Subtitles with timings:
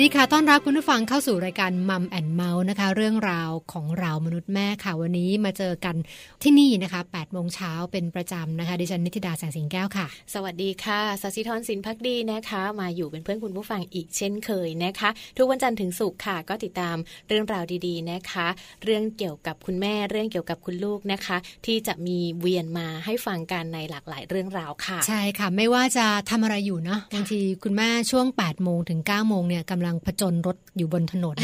[0.00, 5.96] ดีค่ะ ต้อนรับคุณผู้ฟังเข้าสู่รายการมัมแอนเมาส์นะคะ เรื่องราวของเรามนุษย์แม่ค่ะ วันนี้มาเจอกัน
[6.42, 7.00] ที่นี่นะคะ
[7.44, 16.96] งเช้าเป็นประจำนะคะ ดิฉันนิติดาแสงสิงแก้วค่ะ สวัสดีค่ะสัสิธรสินพักดีนะคะ มาอยู่เป็นเพื่อนคุณผู้ฟังอีกเช่นเคยนะคะ ทุกวันจันทร์ถึงศุกร์ค่ะ ก็ติดตาม
[17.28, 18.46] เรื่องราวดีๆนะคะ
[18.84, 21.36] เรื่องเกี่ยวกับคุณแม่เรื่องเกี่ยวกับคุณลูกนะคะ
[21.66, 31.36] ที่จะมีเวียนมาให้ฟังกันในหลากหลายเรื่องราวค่ะ ใช่ค่ะ ไม่ว่าจะทำอะไรอยู่เนาะบางทีคุณแม่ช่วง8โมงถึง9โมงเนี่ยกำลังผจญรถอยู่บนถนน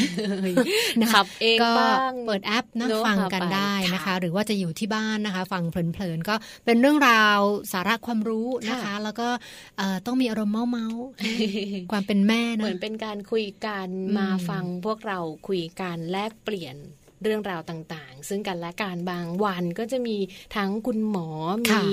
[1.12, 5.62] ขับเองก็บ้างเปิดแอปนะฟังกันได้นะคะ หรือว่าจะอยู่ที่บ้านนะคะ ฟัง
[5.92, 7.38] เพลินๆก็เป็นเรื่องราว
[7.72, 9.28] สาระความรู้นะคะ แล้วก็
[10.06, 13.88] ต้องมีอารมณ์เมาๆความเป็นแม่นะเหมือนเป็นการคุยกัน
[14.18, 16.76] มาฟังพวกเราคุยกันแลกเปลี่ยน
[17.22, 20.16] เรื่องราวต่างๆ ซึ่งกันและการบางวันก็จะมี
[20.56, 21.28] ทั้งคุณหมอ
[21.70, 21.86] มี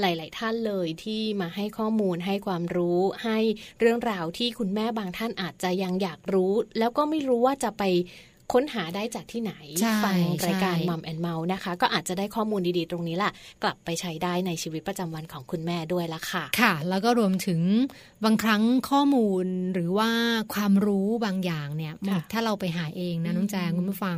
[0.00, 3.38] หลาย ๆ ท่านเลยที่มาให้ข้อมูลให้ความรู้ ให้
[3.80, 7.82] เรื่องราวที่คุณแม่บางท่านอาจจะยังอยากรู้ แล้วก็ไม่รู้ว่าจะไป
[8.52, 9.52] ค้นหาได้จากที่ไหน
[10.04, 10.16] ฟัง
[10.46, 17.60] รายการมัมแอนเมาส์นะคะ ก็อาจจะได้ข้อมูลดีๆ ตรงนี้แหละกลับไปใช้ได้ในชีวิตประจำวันของคุณแม่ด้วยละค่ะ ค่ะ แล้วก็รวมถึง
[18.24, 20.10] บางครั้งข้อมูลหรือว่า
[20.54, 21.94] ความรู้บางอย่างเนี่ย
[22.32, 24.16] ถ้าเราไปหาเองนะน้องแจงคุณผู้ฟัง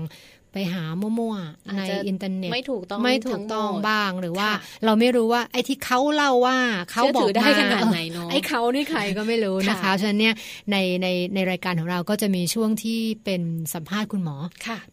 [0.52, 4.48] ไปหามั่วๆในอินเทอร์เน็ตไม่ถูกต้องไม่ถูกต้องบ้างหรือว่า
[4.84, 6.56] เราไม่รู้ว่าไอ้ที่เขาเล่าว่า
[6.90, 10.34] เขาบอกได้ขนาดไหนเนาะไอ้เขานี่ใครก็ไม่รู้นะคะฉะนั้นเนี่ย
[10.70, 13.42] ในในในรายการของเราก็จะมีช่วงที่เป็น
[13.74, 14.36] สัมภาษณ์คุณหมอ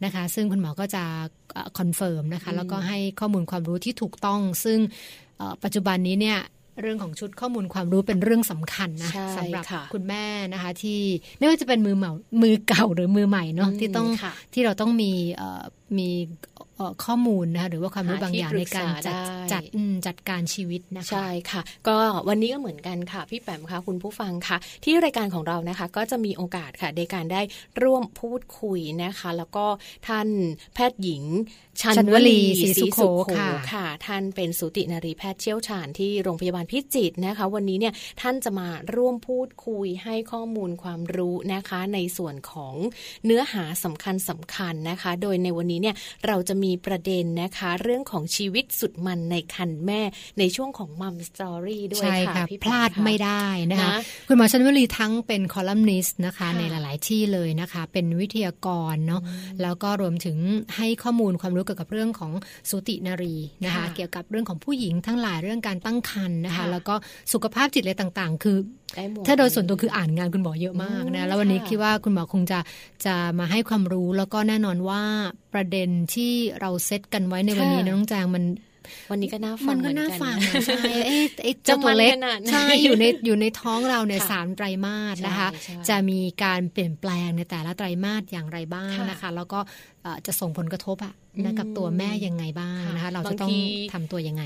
[0.04, 1.04] นะคะ ซึ่งคุณหมอก็จะ
[1.78, 4.78] confirm นะคะ แล้วก็ให้ข้อมูลความรู้ที่ถูกต้องซึ่ง
[5.64, 6.38] ปัจจุบันนี้เนี่ย
[6.80, 11.00] เรื่องของชุดข้อมูลความรู้เป็นเรื่องสำคัญนะสำหรับคุณแม่นะคะ ที่
[11.38, 14.06] ไม่ว่าจะเป็นมือเหมามือเก่าหรือมือใหม่เนาะที่ต้อง
[14.54, 15.12] ที่เราต้องมี
[15.98, 16.08] มี
[17.04, 19.14] ข้อมูลนะคะหรือว่าความรู้บางอย่างในการจัด
[19.52, 19.62] จัด
[20.06, 21.96] จัดการชีวิตนะคะใช่ค่ะ ก็
[22.28, 27.40] วันนี้ก็เหมือนกันค่ะ พี่แปมค่ะคุณผู้ฟังค่ะ ที่รายการของเรานะคะ ก็จะมีโอกาสค่ะในการได้
[27.82, 29.66] ร่วมพูดคุยนะคะ แล้วก็
[30.08, 30.28] ท่าน
[30.74, 31.24] แพทย์หญิง
[31.82, 32.98] ชันวลีศรีสุโข
[33.72, 42.74] ค่ะ ท่านเป็นสูตินรีแพทย์เชี่ยวชาญที่โรงพยาบาลพิจิตรนะคะ วันนี้เนี่ยท่านจะมาร่วมพูดคุยให้ข้อมูลความรู้นะคะ ในส่วนของ
[43.24, 45.96] เนื้อหาสำคัญสำคัญนะคะ โดยในวันนี้เนี่ย
[46.26, 50.00] เราจะมีประเด็นนะคะ เรื่องของชีวิตสุดมันในคันแม่
[50.38, 53.90] ในช่วงของมัมสตอรี่ด้วยค่ะพลาดไม่ได้นะคะ
[54.28, 59.22] คุณหมอชันวลีทั้งเป็นคอลัมนิสต์นะคะ ในหลาย ๆ ที่เลยนะคะ เป็นวิทยากรเนาะ
[59.62, 60.36] แล้วก็รวมถึง
[60.76, 62.32] ให้ข้อมูลความรู้เกี่ยวกับเรื่องของ
[62.70, 66.94] สุตินารีนะคะ เกี่ยวกับเรื่องของผู้หญิงทั้งหลายเรื่องการตั้งครรภ์นะคะ แล้วก็
[67.32, 68.58] สุขภาพจิตอะไรต่าง ๆ คือ
[69.26, 72.58] ถ้าโดยส่วนตัวคืออ่านงานคุณหมอเยอะมากนะแล้ววันนี้คิดว่าคุณหมอคงจะ
[73.06, 75.02] จะมาให้ความรู้แล้วก็แน่นอนว่า
[75.54, 78.44] ประเด็นที่เราเซตกันไว้ในวันนี้น้องแจงมัน
[79.10, 80.36] วันนี้ก็น่าฟังมันก็น่าฟัง
[80.66, 80.82] ใช่
[81.42, 82.12] ไอ้เจ้าตัวเล็ก
[82.52, 85.48] ใช่อยู่ในอยู่ในท้องเราเนี่ยสามไตรมาสนะคะ
[85.88, 89.60] จะมีการเปลี่ยนแปลงในแต่ละไตรมาสอย่างไรบ้างนะคะ แล้วก็
[90.26, 91.14] จะส่งผลกระทบอะ
[91.44, 93.54] นะกับตัวแม่ยังไงบ้างนะคะ เราจะต้อง
[93.92, 94.44] ทำตัวยังไง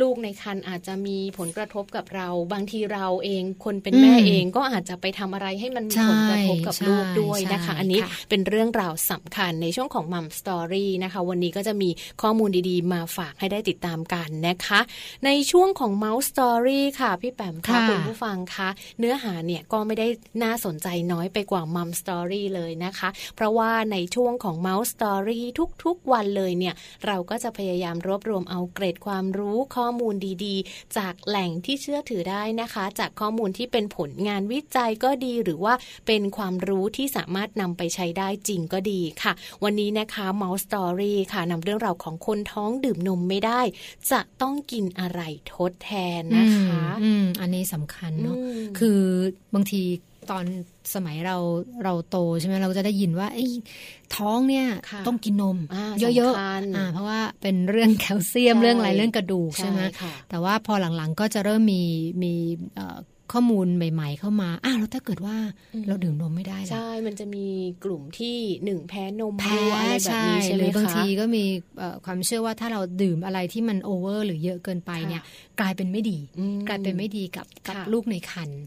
[0.00, 11.90] ลูกในคันอาจจะมีผลกระทบกับเรา บางทีเราเองคนเป็นแม่เองก็อาจจะไปทำอะไรให้มันมีผลกระทบกับลูกด้วยนะคะ อันนี้เป็นเรื่องราวสำคัญในช่วงของมัมสตอรี่นะคะ วันนี้ก็จะมี
[12.22, 14.80] ข้อมูลดีๆ มาฝากให้ได้ติดตามกันนะคะ
[15.24, 18.68] ในช่วงของ Mouse Story ค่ะ พี่แปมค่ะคุณผู้ฟังคะ
[18.98, 20.06] เนื้อหาเนี่ยก็ไม่ได้
[20.42, 25.40] น่าสนใจน้อยไปกว่ามัมสตอรี่เลยนะคะ เพราะว่าในช่วงของ Mouse Story
[25.84, 26.74] ทุกๆวันเลยเนี่ย
[27.06, 30.16] เราก็จะพยายามรวบรวมเอาเกรดความรู้ข้อข้อมูล
[30.46, 35.74] ดีๆ จากแหล่งที่เชื่อถือได้นะคะ จากข้อมูลที่เป็นผลงานวิจัยก็ดีหรือว่า
[36.06, 39.32] เป็นความรู้ที่สามารถนำไปใช้ได้จริงก็ดีค่ะ
[39.64, 43.60] วันนี้นะคะ Mouse Story ค่ะนำเรื่องราวของคนท้องดื่มนมไม่ได้
[44.10, 45.20] จะต้องกินอะไร
[45.54, 48.36] ทดแทนนะคะ อืมอันนี้สำคัญเนาะ
[48.78, 49.00] คือ
[49.54, 49.82] บางที
[50.30, 50.44] ตอน
[50.94, 51.36] สมัยเรา
[51.84, 53.28] เราโตใช่ไหมเราก็จะได้ยินว่า
[54.16, 54.66] ท้องเนี่ย
[55.06, 55.58] ต้องกินนม
[56.00, 59.80] เยอะๆเพราะว่าเป็นเรื่องแคลเซียมเรื่องอะไรเรื่องกระดูกใช่ไหม
[60.30, 61.82] แต่ว่าพอหลังๆก็จะเริ่มมี
[62.22, 62.34] มี
[63.32, 65.36] ข้อมูลใหม่ ๆ เข้ามา อ้าวแล้วถ้าเกิดว่า
[65.88, 67.46] เราดื่มนมไม่ได้ใช่ มันจะมี
[67.84, 71.44] กลุ่มที่หนึ่งแพ้นมแพ้อะไรแบบนี้ใช่ไหมคะหรือบางทีก็มี
[72.04, 75.22] ความเชื่อว่าถ้าเราดื่มอะไรที่มันโอเวอร์หรือเยอะเกินไปเนี่ย
[75.60, 76.18] กลายเป็นไม่ดี
[76.68, 78.60] กลายเป็นไม่ดีกับกับลูกในครรภ์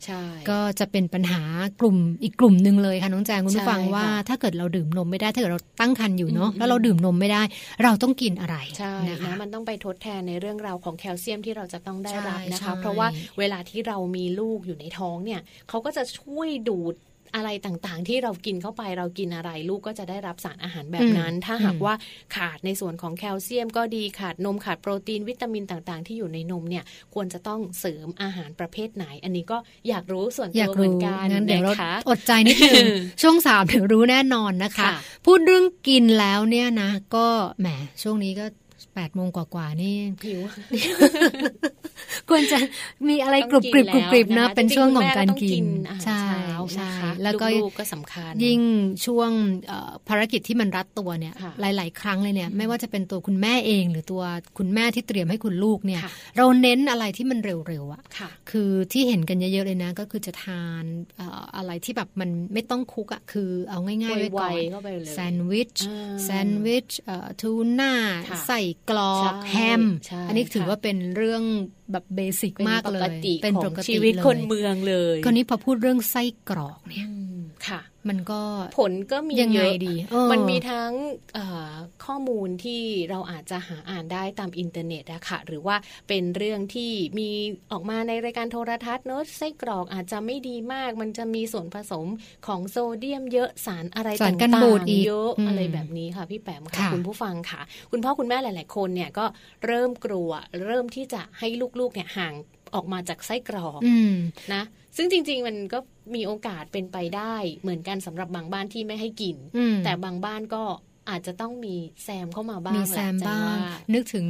[0.49, 1.41] ก็จะเป็นปัญหา
[1.81, 7.41] กลุ่มอีกกลุ่มหนึ่งเลยค่ะน้องแจงคุณผู้ฟังว่า ถ้าเกิดเราดื่มนมไม่ได้ถ้าเกิดเราตั้งครรภ์อยู่เนาะแล้วเราดื่มนมไม่ได้
[7.83, 13.07] เราต้องกินอะไรใช่นะคะมันต้องไปทดแทนในเรื่องราวของแคลเซียมที่เราจะต้องได้รับนะคะ เพราะว่า
[13.39, 16.95] เวลาที่เรามีลูกอยู่ในท้องเนี่ยเขาก็จะช่วยดูด
[17.35, 21.93] อะไรต่างๆ ที่เรากินเข้าไปเรากินอะไร ลูกก็จะได้รับสารอาหารแบบนั้น ถ้าหากว่า
[22.35, 26.83] ขาดในส่วนของแคลเซียมก็ดีขาดนมขาดโปรตีนวิตามินต่างๆ ที่อยู่ในนมเนี่ย
[27.13, 29.57] ควรจะต้องเสริมอาหารประเภทไหน อันนี้ก็
[29.89, 31.73] อยากรู้ส่วนตัวเหมือนกันเดี๋ยวเรา
[32.09, 32.85] อดใจนิดนึง
[33.21, 34.89] ช่วงสามถึงรู้แน่นอนนะคะ
[35.25, 37.27] พูดเรื่องกินแล้วเนี่ยนะ ก็
[37.61, 37.67] แหม
[38.01, 38.45] ช่วงนี้ก็
[38.97, 39.95] แปดโมงกว่าๆนี่
[40.25, 40.41] หิว
[42.29, 42.57] ควรจะ
[43.07, 45.65] มีอะไรกรุบกริบกรุบกริบนะ เป็นช่วงของการกิน
[46.05, 46.21] ใช่
[46.75, 46.89] ใช่
[47.23, 48.61] แล้วก็ก็สำคัญ ยิ่ง
[49.05, 49.31] ช่วง
[50.07, 54.23] ภารกิจที่มันรัดตัวเนี่ย หลาย ๆ ครั้งเลยเนี่ย ไม่ว่าจะเป็นตัวคุณแม่เอง หรือตัว
[54.57, 56.01] คุณแม่ที่เตรียมให้คุณลูกเนี่ย
[56.37, 58.03] เราเน้นอะไรที่มันเร็วๆอะ
[58.51, 60.83] คือที่เห็นกันเยอะๆเลยนะ ก็คือจะทาน
[61.55, 64.51] อะไรที่แบบมันไม่ต้องคุกอะคือเอาง่ายๆไว้ก่อน
[65.13, 65.75] แซนด์วิช
[66.23, 66.87] แซนด์วิช
[67.41, 67.93] ทูน่า
[68.47, 69.83] ใส่กรอกแฮม
[70.27, 71.43] อันนี้ถือว่าเป็นเรื่อง
[71.91, 73.09] แบบเบสิกมากเลย
[73.43, 77.07] เป็นปกติชีวิตคนเมืองเลยคราวนี้พอพูดเรื่องไส้กรอกเนี่ย
[77.67, 78.41] ค่ะ มันก็
[78.79, 79.95] ผลก็มีเยอะดี
[80.31, 80.91] มันมีทั้ง
[82.05, 85.75] ข้อมูลที่เราอาจจะหาอ่านได้ตามอินเทอร์เน็ตอะค่ะ หรือว่า
[86.07, 87.29] เป็นเรื่องที่มี
[87.71, 92.07] ออกมาในรายการโทรทัศน์เนอะไส้กรอกอาจจะไม่ดีมาก มันจะมีส่วนผสม
[92.47, 97.61] ของโซเดียมเยอะสารอะไรต่างๆเยอะอะไรแบบนี้ค่ะ พี่แปมค่ะคุณผู้ฟังค่ะ
[97.91, 99.25] คุณพ่อคุณแม่หลาย ๆ คนเนี่ยก็
[99.65, 100.29] เริ่มกลัว
[100.65, 101.47] เริ่มที่จะให้
[101.79, 102.33] ลูกๆเนี่ยห่าง
[102.75, 103.81] ออกมาจากไส้กรอก
[104.53, 104.63] นะ
[104.97, 105.79] ซึ่งจริง ๆ มันก็
[106.15, 109.35] มีโอกาสเป็นไปได้เหมือนกันสำหรับบางบ้านที่ไม่ให้กิน
[109.85, 110.63] แต่บางบ้านก็
[111.09, 113.55] อาจจะต้องมีแซมเข้ามาบ้างมีแซมบ้าง
[113.93, 114.25] นึกถึง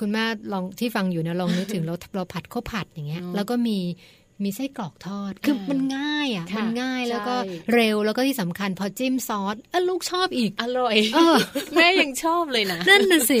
[0.00, 3.78] คุณแม่ลองที่ฟังอยู่นะลองนึกถึงเราเราผัดข้าวผัดอย่างเงี้ย แล้วก็มี
[4.44, 7.34] มีไส้กรอกทอด คือมันง่ายอะ มันง่ายแล้วก็
[7.74, 10.96] เร็วแล้วก็ที่สำคัญพอจิ้มซอสเออลูกชอบอีก อร่อย
[11.74, 13.40] แม่ยังชอบเลยนะ นั่นน่ะสิ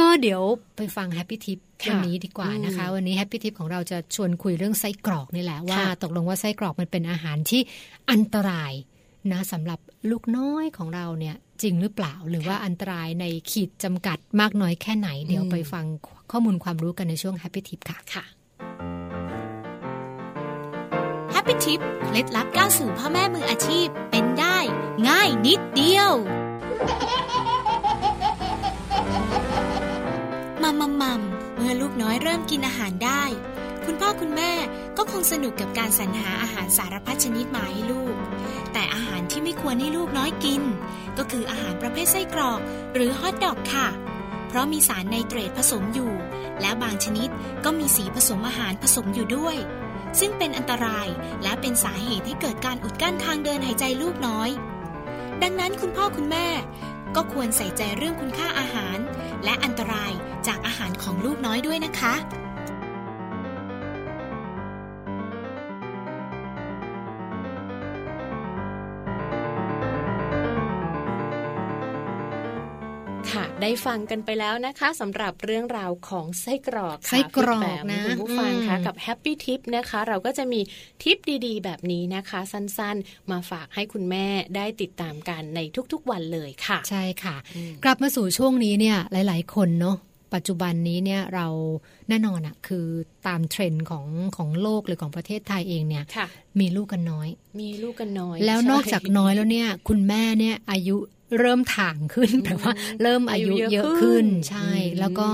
[0.00, 0.42] ก็เดี๋ยว
[0.76, 1.58] ไปฟัง Happy Tip
[1.90, 7.60] วันนี้ดีกว่านะคะ วันนี้ Happy Tip ของเราจะชวนคุยเรื่องไส้กรอกนี่แหละว่าตกลงว่าไส้กรอกมันเป็นอาหารที่
[8.10, 8.72] อันตราย
[9.32, 15.84] นะสำหรับลูกน้อยของเราเนี่ยจริงหรือเปล่า หรือว่าอันตรายในขีดจำกัดมากน้อยแค่ไหน เดี๋ยวไปฟัง
[16.30, 18.24] ข้อมูลความรู้กันในช่วง Happy Tip ค่ะค่ะ
[21.32, 24.58] Happy Tip เคล็ดลับก้าวสู่พ่อแม่มืออาชีพเป็นได้
[25.08, 26.10] ง่ายนิดเดียว
[30.62, 31.20] มัมมัมมัม
[31.51, 33.22] เมื่อลูกน้อยเริ่มกินอาหารได้
[33.84, 34.52] คุณพ่อคุณแม่
[34.96, 38.14] ก็คงสนุกกับการสรรหาอาหารสารพัดชนิดมาให้ลูก
[38.72, 40.62] แต่อาหารที่ไม่ควรให้ลูกน้อยกิน
[41.18, 42.60] ก็คืออาหารประเภทไส้กรอก
[42.94, 43.88] หรือฮอทดอกค่ะ
[44.48, 46.12] เพราะมีสารไนเตรตผสมอยู่
[46.60, 47.28] และบางชนิด
[47.64, 49.56] ก็มีสีผสมอาหารผสมอยู่ด้วย
[50.20, 51.08] ซึ่งเป็นอันตราย
[51.42, 54.50] และเป็นสาเหตุให้เกิดการอุดกั้นทางเดินหายใจลูกน้อย
[55.42, 56.46] ดังนั้นคุณพ่อคุณแม่
[57.16, 58.98] ก็ควรใส่ใจเรื่องคุณค่าอาหาร
[59.44, 60.12] และอันตราย
[60.46, 62.14] จากอาหารของลูกน้อยด้วยนะคะ
[73.62, 80.60] ได้ฟังกันไปแล้วนะคะสำหรับเรื่องราวของไส้กรอกไส้กรอกนะคุณผู้ฟังคะกับแฮปปี้ทิปนะคะ เราก็จะมี
[81.02, 84.26] ทิปดีๆ แบบนี้นะคะ สั้นๆ มาฝากให้คุณแม่
[84.56, 85.60] ได้ติดตามกันใน
[85.92, 87.36] ทุกๆวันเลยค่ะ ใช่ค่ะ
[87.84, 89.96] กลับมาสู่ช่วงนี้เนี่ยหลาย ๆ คนเนาะ
[90.34, 91.48] ปัจจุบันนี้เนี่ยเรา
[92.08, 92.86] แน่นอนอะคือ
[93.26, 96.04] ตามเทรนด์ของของโลกหรือของประเทศไทยเองเนี่ย
[96.60, 97.28] มีลูกกันน้อย
[97.60, 100.96] มีลูกกันน้อย แล้วนอกจากน้อยแล้วเนี่ย คุณแม่เนี่ยอายุ
[101.38, 102.72] เริ่มถ่างขึ้นแปลว่า
[103.02, 104.70] เริ่มอายุเยอะขึ้น ใช่
[105.00, 105.26] แล้วก็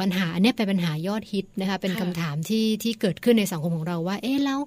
[0.00, 4.60] ปัญหาเนี่ยเป็นปัญหายอดฮิตนะคะเป็นคำถามที่ที่เกิดขึ้นในสังคมของเราว่า เอ๊ะแล้ว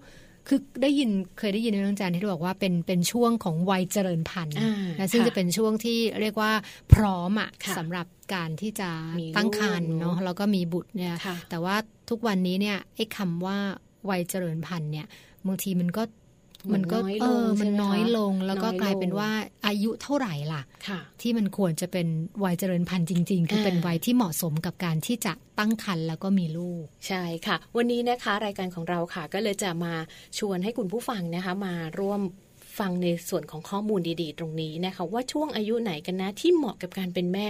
[0.47, 4.55] คือได้ยินเคยได้ยินในเรื่องจารย์ที่บอกว่าเป็นเป็นช่วงของวัยเจริญพันธุ์
[5.00, 6.51] นะซึ่งจะเป็นช่วงที่เรียกว่า
[6.93, 8.89] พร้อมอะสำหรับการที่จะ
[9.35, 11.15] ตั้งครรภ์เนาะแล้วก็มีบุตรเนี่ย
[11.50, 11.75] แต่ว่า
[12.09, 13.57] ทุกวันนี้เนี่ยไอ้คำว่า
[14.09, 15.07] วัยเจริญพันธุ์เนี่ย
[15.47, 16.03] บางทีมันก็
[16.74, 19.29] มันก็เออมันน้อยลงแล้วก็กลายเป็นว่า
[19.67, 20.62] อายุเท่าไหร่ล่ะ
[21.22, 22.07] ที่มันควรจะเป็น
[22.43, 29.93] วัยเจริญพันธุ์จริง ๆ คือเป็นวัยที่เหมาะสมกับการที่จะตั้งครรภ์แล้วก็มีลูก ใช่ค่ะ วันนี้นะคะ รายการของเราค่ะ ก็เลยจะมา
[30.39, 32.22] ชวนให้คุณผู้ฟังนะคะ มาร่วม
[32.79, 37.46] ฟังในส่วนของข้อมูลดีๆ ตรงนี้นะคะว่าช่วงอายุไหนกันนะที่เหมาะกับการเป็นแม่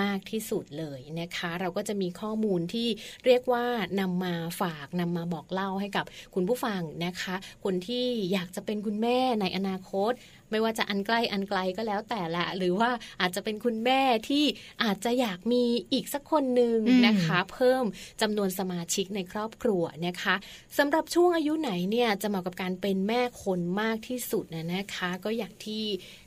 [0.00, 2.88] มากที่สุดเลยนะคะ เราก็จะมีข้อมูลที่
[3.26, 3.64] เรียกว่า
[4.00, 6.04] นำมาฝากนำมาบอกเล่าให้กับ
[6.34, 10.12] คุณผู้ฟังนะคะ คนที่อยากจะเป็นคุณแม่ในอนาคต
[10.50, 14.44] ไม่ว่าจะอันใกล้อันไกลก็แล้วแต่ละ หรือว่าอาจจะเป็นคุณแม่ที่
[14.82, 17.84] อาจจะอยากมีอีกสักคนหนึ่งนะคะ เพิ่ม
[18.20, 20.34] จำนวนสมาชิกในครอบครัวนะคะ
[20.78, 25.84] สำหรับช่วงอายุไหนเนี่ยจะเหมาะกับการเป็นแม่คนมากที่สุดนะนะคะ ก็อย่างที่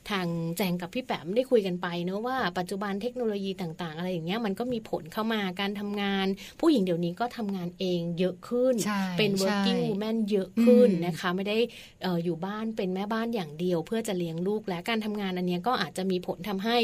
[0.10, 6.26] ทางแจงกับพี่แปมได้คุยกันไปเนอะว่าปัจจุบันเทคโนโลยีต่าง ๆ อะไรอย่างเงี้ยมันก็มีผลเข้ามาการทำงาน
[6.60, 8.74] ผู้หญิงเดี๋ยวนี้ก็ทำงานเองเยอะขึ้น
[9.18, 11.58] เป็น working woman เยอะขึ้นนะคะ ไม่ได้
[12.06, 16.78] ออยู่บ้านเป็นแม่บ้านอย่างเดียว เพื่อจะเลี้ยงลูกและการทำงานอันนี้ก็อาจจะมีผลทำให้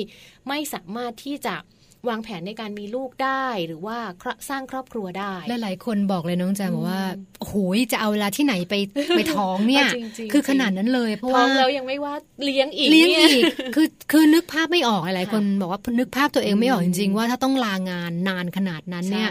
[0.47, 1.55] ไม่สามารถที่จะ
[2.09, 3.97] วางแผนในการมีลูกได้หรือว่า
[4.49, 7.03] สร้างครอบครัวได้ หลายๆคนบอกเลยน้องแจงบอกว่า
[7.41, 8.73] โอ้ยจะเอาเวลาที่ไหนไป
[9.15, 9.87] ไปท้องเนี่ย
[10.31, 13.43] คือขนาดนั้นเลยเพราะว่าแล้วยังไม่ว่าเลี้ยงอีกเลี้ยงอีก
[13.75, 19.29] คือคือนึกภาพไม่ออกหลายคนบอกว่านึกภาพตัวเองไม่ออกจริงๆว่าถ้าต้องลางานนานขนาดนั้นเนี่ย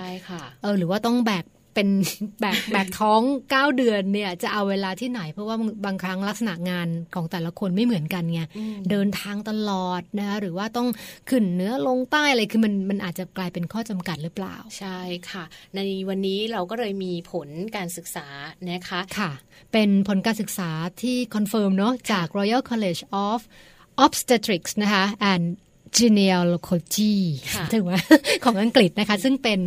[0.62, 1.88] เออหรือว่าต้องแบก เป็น
[2.40, 8.40] แบกแบกท้องเก้าเดือนเนี่ยจะเอาเวลาที่ไหน เพราะว่าบางครั้งลักษณะงานของแต่ละคนไม่เหมือนกันไง
[8.90, 10.88] เดินทางตลอดนะหรือว่าต้อง
[11.30, 14.98] ขึ้นเหนือลงใต้อะไรคือมันมันอาจจะกลายเป็นข้อจำกัดหรือเปล่า ใช่
[15.30, 18.26] ค่ะ ในวันนี้เราก็เลยมีผลการศึกษา
[18.70, 19.30] นะคะค่ะ
[19.72, 20.70] เป็นผลการศึกษา
[21.02, 23.38] ที่ confirm เนาะจาก Royal College of
[24.04, 25.44] Obstetrics นะคะ and
[25.98, 27.14] genealogy
[27.72, 27.98] ถึงว่า
[28.44, 29.60] ของอังกฤษนะคะ ซึ่งเป็น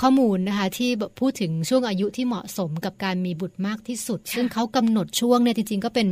[0.00, 6.08] ข้อมูลนะคะ ที่พูดถึงช่วงอายุที่เหมาะสมกับการมีบุตรมากที่สุด ซึ่งเขากำหนดช่วงเนี่ยจริงๆ ก็เป็น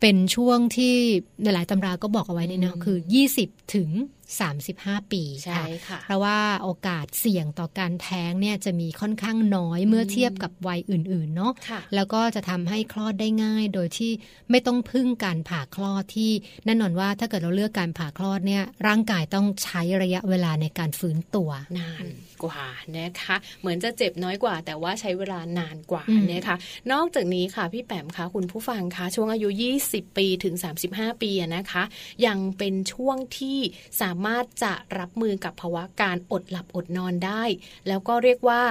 [0.00, 0.94] เป็นช่วงที่
[1.42, 2.98] หลายๆตำราก็บอกเอาไว้เนี่ยนะคือ
[3.36, 3.88] 20 ถึง
[4.32, 11.52] 35 ปีใช่ค่ะเพราะว่าโอกาสเสี่ยงต่อการแท้งเนี่ยจะมีค่อนข้างน้อยเมื่อเทียบกับวัยอื่นๆเนาะ
[11.94, 14.12] แล้วก็จะทำให้คลอดได้ง่าย โดยที่
[14.50, 16.30] ไม่ต้องพึ่งการผ่าคลอดที่
[16.64, 22.06] แน่นอนว่าถ้าเกิดเราเลือกการผ่าคลอดเนี่ยร่างกายต้องใช้ระยะเวลาในการฟื้นตัวนาน
[22.44, 22.66] กว่า
[22.98, 26.56] นะคะเหมือนจะเจ็บน้อยกว่า แต่ว่าใช้เวลานานกว่านะคะ
[26.92, 29.48] นอกจากนี้ค่ะพี่แปมคะคุณผู้ฟังคะช่วงอายุ
[29.84, 30.54] 20 ปีถึง
[30.88, 31.82] 35 ปีนะคะ
[32.26, 33.58] ยังเป็นช่วงที่
[34.00, 37.42] สาามารถจะรับมือกับภาวะการอดหลับอดนอนได้
[37.88, 38.62] แล้วก็เรียกว่า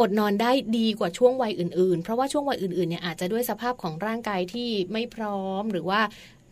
[0.00, 6.00] อดนอนได้ดีกว่าช่วงวัยอื่นๆ เพราะว่าช่วงวัยอื่นๆเนี่ยอาจจะด้วยสภาพของร่างกายที่ไม่พร้อมหรือว่า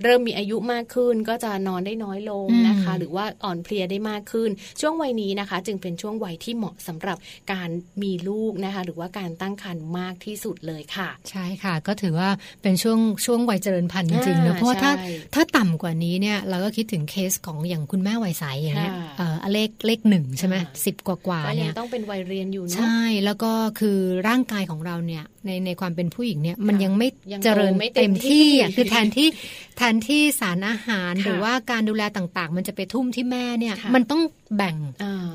[0.03, 7.17] เริ่มมีอายุมากขึ้น ก็จะนอนได้น้อยลงนะคะ หรือว่าอ่อนเพลียได้มากขึ้น ช่วงวัยนี้นะคะ จึงเป็นช่วงวัยที่เหมาะสำหรับ
[7.53, 7.71] การ
[8.03, 12.29] มีลูกนะคะ หรือว่าการตั้งครรภ์มากที่สุดเลยค่ะ ใช่ค่ะ ก็ถือว่า
[12.63, 14.93] เป็นช่วงช่วงวัยเจริญพันธุ์จริงๆนะเพราะว่าถ้า
[15.35, 27.09] ถ้าต่ำกว่านี้เนี่ยเราก็คิดถึงเคสของอย่างคุณแม่วัยใสอย่างเงี้ยเออเลขเลขหนึ่งใช่ไหมสิบกว่ากว่าเนี่ยต้องเป็นวัยเรียนอยู่เนาะใช่ แล้วก็คือร่างกายของเราเนี่ยในในความเป็นผู้หญิงเนี่ยมันยังไม่
[27.45, 29.29] เจริญเต็มที่อะคือแทนที่
[29.77, 34.23] แทนที่สารอาหารหรือว่าการดูแลต่างๆ มันจะไปทุ่มที่แม่เนี่ย มันต้อง
[34.57, 34.77] แบ่ง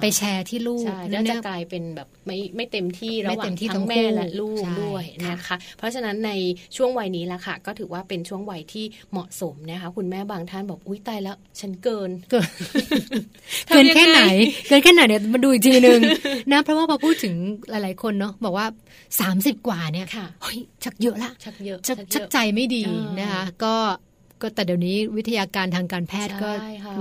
[0.01, 6.31] ไปแชร์ที่ลูกแล้วจะกลายเป็นแบบไม่ไม่เต็มที่ระหว่างทั้งแม่และลูกด้วยนะคะ เพราะฉะนั้นใน
[6.77, 12.47] ช่วงวัยนี้ละค่ะ ก็ถือว่าเป็นช่วงวัยที่เหมาะสมนะคะ คุณแม่บางท่านบอกอุ้ยตายแล้ว ฉันเกินเกิน
[13.67, 14.21] เกินแค่ไหน
[14.67, 15.99] เกินแค่ไหนเดี๋ยวมาดูอีกทีนึง
[16.51, 17.35] นะเพราะว่าพอพูดถึง
[17.69, 18.67] หลายๆคนเนาะบอกว่า
[19.17, 20.07] 30 กว่าเนี่ย
[20.41, 21.79] เฮ้ยชักเยอะละชักเยอะ
[22.13, 22.83] ชักใจไม่ดี
[23.19, 23.75] นะคะก็
[24.45, 26.49] ก็แต่เดี๋ยวนี้วิทยาการทางการแพทย์ก็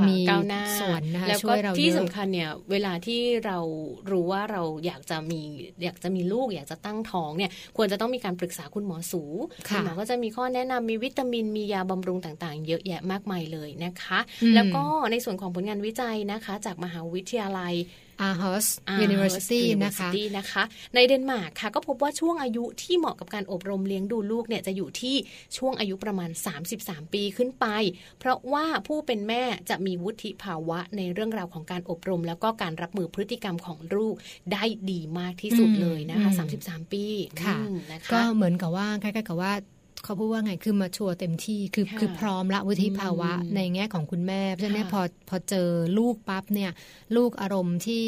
[0.08, 3.58] มีก้าวหน้าส่วนนะคะช่วยเราที่สำคัญเนี่ยเวลาที่เรา
[4.10, 5.42] รู้ว่าเราอยากจะมี
[5.84, 9.22] อยากจะมีลูกอยากจะตั้งท้องเนี่ยควรจะต้องมีการปรึกษาคุณหมอสู
[9.68, 14.18] คุณหมอก็จะมีข้อแนะนำมีวิตามินมียาบำรุงต่างๆ เยอะแยะมากมายเลยนะคะ
[14.54, 17.74] แล้วก็ในส่วนของผลงานวิจัยนะคะ จากมหาวิทยาลัย
[18.26, 18.66] Aarhus
[19.06, 20.62] University นะคะนะคะ
[20.94, 25.16] ในเดนมาร์กค่ะ ก็พบว่าช่วงอายุที่เหมาะกับการอบรมเลี้ยงดูลูกเนี่ยจะอยู่ที่
[25.56, 26.30] ช่วงอายุประมาณ
[26.72, 27.66] 33 ปีขึ้นไป
[28.18, 34.14] เพราะว่าผู้เป็นแม่จะมีวุฒิภาวะในเรื่องราวของการอบรม แล้วก็การรับมือพฤติกรรมของลูก
[34.52, 36.30] ได้ดีมากที่สุดเลยนะคะ
[36.62, 37.04] 33 ปี
[37.44, 37.56] ค่ะ
[38.12, 39.52] ก็เหมือนกับว่าคล้ายๆกับว่า
[40.04, 45.68] เขาพูดว่าไงคือมาชัวร์เต็มที่คือคือพร้อมละวุฒิภาวะในแง่ของคุณแม่ เพราะฉะนั้นพอพอเจอ
[45.98, 46.70] ลูกปั๊บเนี่ย
[47.16, 48.04] ลูกอารมณ์ที่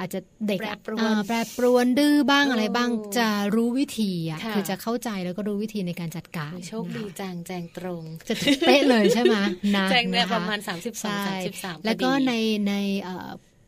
[0.00, 8.34] อาจจะเด็กแปรปรวนแปรปรวนดื้อบ้างอะไรบ้างจะรู้วิธีอะคือจะเข้าใจแล้วก็รู้วิธีในการจัดการโชคดีจังแจงตรง จะ
[8.66, 9.36] เป๊ะเลยใช่ไหม
[9.76, 12.32] นะแจงเนี่ยประมาณ 32 33 แล้วก็ใน
[12.68, 12.74] ใน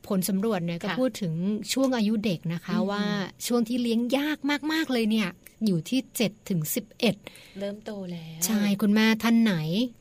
[0.09, 1.35] ผลสำรวจเนี่ยก็พูดถึง
[1.73, 3.03] ช่วงอายุเด็กนะคะว่า
[3.47, 4.39] ช่วงที่เลี้ยงยาก
[4.73, 5.29] มาก ๆ เลยเนี่ย
[5.67, 6.61] อยู่ที่7ถึง
[7.11, 9.55] 11 เริ่มโตแล้วใช่คุณแม่ท่านไหน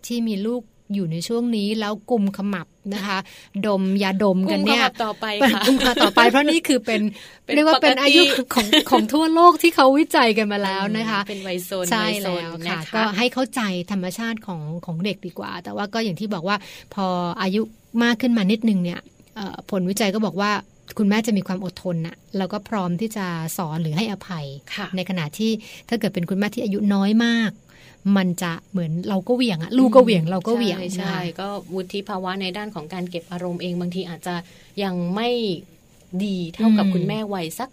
[0.05, 0.63] ที่มีลูก
[0.95, 3.19] อยู่ในช่วงนี้แล้วกลุ่มขมับนะคะ
[3.65, 7.01] ดมยาดมกันเนี่ยต่อไปค่ะกลุ่มขมับต่อไป เพราะนี่คือเป็น
[7.55, 8.21] เรียกว่าเป็นอายุ
[8.53, 16.58] ของของทั่วโลกที่เขาวิจัยกันมาแล้วนะคะ เป็นไวโซนใช่แล้วค่ะก็ให้เข้าใจธรรมชาติของของเด็กดีกว่า แต่ว่าก็อย่างที่บอกว่า
[16.93, 17.05] พอ
[17.41, 17.62] อายุ
[18.03, 18.99] มากขึ้นมานิดนึงเนี่ย
[19.69, 20.51] ผลวิจัยก็บอกว่า
[20.97, 23.26] คุณแม่จะมีความอดทนนะแล้วก็พร้อมที่จะ
[23.58, 24.45] สอนหรือให้อภัย
[24.95, 25.52] ในขณะที่
[25.89, 27.52] ถ้าเกิดเป็นคุณแม่ที่อายุน้อยมาก
[28.17, 34.36] มันจะเหมือนเราก็เหวี่ยงอะลูกก็เหวี่ยงเราก็เหวี่ยงใช่ก็วุฒิภาวะในด้านของการเก็บอารมณ์เองบางทีอาจจะ
[34.84, 35.30] ยังไม่
[36.26, 37.70] ดีเท่ากับคุณแม่วัยสัก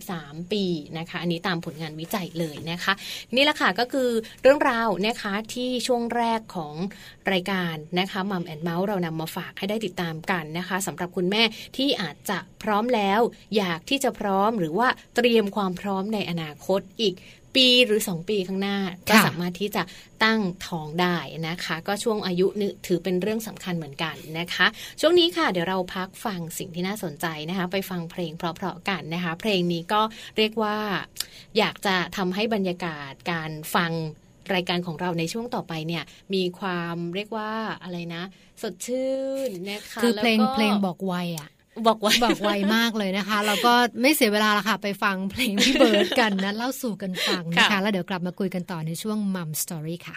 [0.00, 0.64] 33 ปี
[0.98, 2.92] นะคะ อันนี้ตามผลงานวิจัยเลยนะคะ
[3.34, 4.10] นี่แหละค่ะก็คือ
[4.42, 6.74] เรื่องราวนะคะที่ช่วงแรกของ
[7.32, 11.42] รายการนะคะมัมแอนเมาส์เรานำมาฝากให้ได้ติดตามกันนะคะสำหรับคุณแม่
[11.76, 13.20] ที่อาจจะพร้อมแล้ว
[13.56, 17.14] อยากที่จะพร้อมหรือว่าเตรียมความพร้อมในอนาคตอีก
[17.54, 19.82] ปีหรือ 2 ปีข้างหน้า ก็สามารถที่จะ
[20.24, 21.16] ตั้งท้องได้
[21.48, 24.66] นะคะ ก็ช่วงอายุนึถือเป็นเรื่องสำคัญเหมือนกันนะคะ
[25.00, 30.02] ช่วงนี้ค่ะเดี๋ยวเราพักฟังสิ่งที่น่าสนใจนะคะ ไปฟังเพลงเพราะๆกันนะคะ เพลงนี้ก็
[30.36, 30.76] เรียกว่า
[31.58, 33.92] อยากจะทำให้บรรยากาศการฟัง
[34.54, 38.22] รายการของเราในช่วงต่อไปเนี่ย มีความเรียกว่าอะไรนะ
[38.62, 39.12] สดชื่
[39.48, 41.50] นนะคะคือเพลงเพลงบอกวัยอะ
[41.86, 50.16] บอกไวบอกไวมากเลยนะคะ แล้วก็ไม่เสียเวลาละค่ะ ไปฟังเพลงพี่เบิร์ดกันนะ เล่าสู่กันฟังนะคะ แล้วเดี๋ยวกลับมาคุยกันต่อในช่วงมัมสตอรี่ค่ะ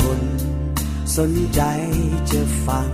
[0.00, 0.20] คน
[1.16, 1.60] สนใจ
[2.30, 2.88] จะฟัง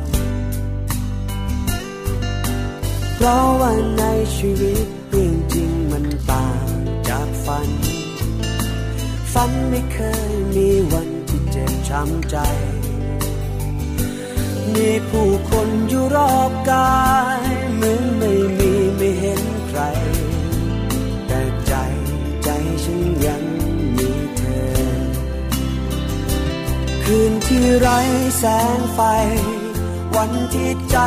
[3.15, 4.05] เพราะว่าใน
[4.37, 6.67] ชีวิตเรื่องจริงมันต่าง
[7.09, 7.69] จากฝัน
[9.33, 9.99] ฝันไม่เค
[10.31, 12.37] ยมีวันที่เจ็บช้ำใจ
[14.75, 17.05] มีผู้คนอยู่รอบกา
[17.41, 17.43] ย
[17.75, 18.03] เหมือน
[27.11, 28.01] คืนที่ไร้
[28.39, 28.45] แส
[28.77, 29.01] งไฟ
[30.17, 30.99] วันที่ใจ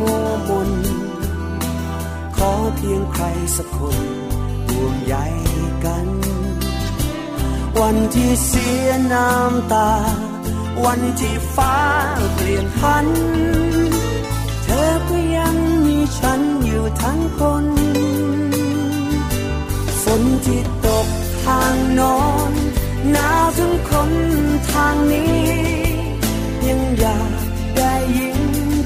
[0.00, 0.70] มัวมน
[2.36, 3.24] ขอเพียงใคร
[3.56, 3.98] สักคน
[4.68, 5.14] ห่วงใย
[5.84, 6.08] กัน
[7.80, 9.92] วันที่เสียน้ำตา
[10.84, 11.78] วันที่ฟ้า
[12.34, 13.06] เปลี่ยนพัน
[14.64, 15.56] เธอก็ยัง
[15.86, 17.66] มีฉันอยู่ทั้งคน
[20.02, 21.06] ฝนที่ตก
[21.44, 22.18] ทางโนอ
[22.52, 22.55] น
[23.12, 24.12] หนาวถึงคน
[24.70, 25.44] ทางนี้
[26.66, 27.32] ยังอยาก
[27.76, 28.40] ได้ยิน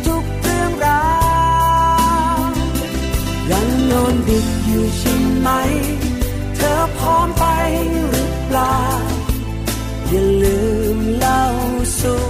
[0.06, 1.08] ทุกเรื่องรา
[2.36, 2.40] ว
[3.50, 5.48] ยังนอนดึกอยู่ใช่ไหม
[6.56, 7.44] เธอพร้อมไป
[8.10, 8.78] หรือเปล่า
[10.08, 10.60] อย่าลื
[10.96, 11.42] มเล่า
[12.00, 12.22] สู่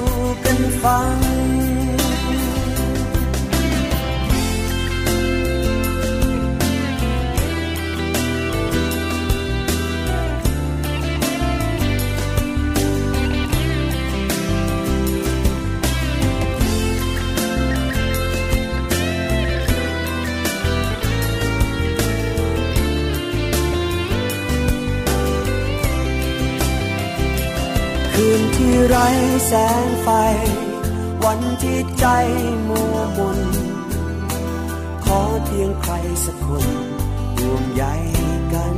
[0.45, 1.30] กันฟัง
[28.89, 29.09] ไร้
[29.47, 29.53] แส
[29.85, 30.09] งไฟ
[31.25, 32.07] วันที่ใจ
[32.69, 33.41] มัวมน
[35.05, 35.93] ขอเพียงใคร
[36.25, 36.67] สักคน
[37.39, 37.85] ห่วงใย
[38.53, 38.77] กัน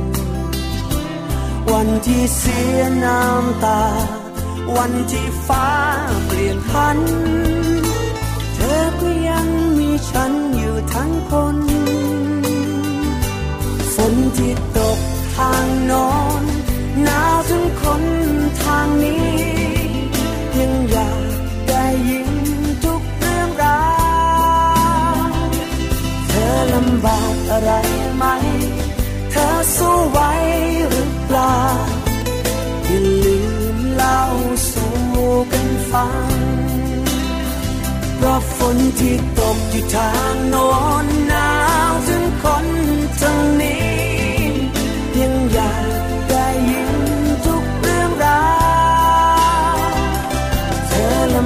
[1.71, 3.83] วันที่เสียน้ำตา
[4.77, 5.69] วันที่ฟ้า
[6.25, 6.97] เปลี่ยนพัน
[8.55, 9.47] เธอก็ยัง
[9.79, 11.57] มีฉันอยู่ทั้งคน
[13.93, 14.99] ฝนที่ตก
[15.35, 16.11] ทางโนอ
[16.41, 16.43] น
[17.03, 18.03] หนาวถึงคน
[18.63, 19.52] ทางนี้
[20.59, 21.23] ยังอยาก
[21.67, 22.29] ได้ยิน
[22.83, 23.83] ทุกเรื่องรา
[25.15, 25.27] ว
[26.29, 27.71] เธอลำบากอะไร
[28.15, 28.25] ไหม
[29.31, 30.19] เธอสู้ไหว
[30.89, 31.57] หรือเปล่า
[32.85, 33.39] อย่าลื
[33.75, 34.19] มเล่า
[34.71, 34.93] สู่
[35.51, 36.29] กันฟัง
[38.15, 40.67] เพราะฝนที่ตกอยู่ทางโน้
[41.03, 41.51] นหนา
[41.89, 42.65] วถึงคน
[43.21, 44.22] ทางนี้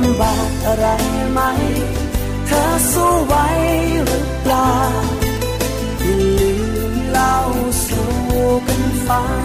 [0.05, 0.87] ำบากอะไร
[1.31, 1.41] ไหม
[2.45, 3.35] เธอสู้ไหว
[4.05, 4.71] หรือเปล่า
[6.01, 6.53] อย่าลื
[6.91, 7.35] มเล่า
[7.87, 8.11] สู่
[8.67, 9.41] กันฟัง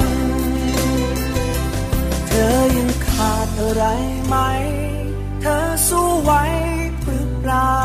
[2.27, 3.85] เธอยังขาดอะไร
[4.27, 4.37] ไหม
[5.41, 6.33] เธอสู้ไหว
[7.03, 7.81] หรือเปล่า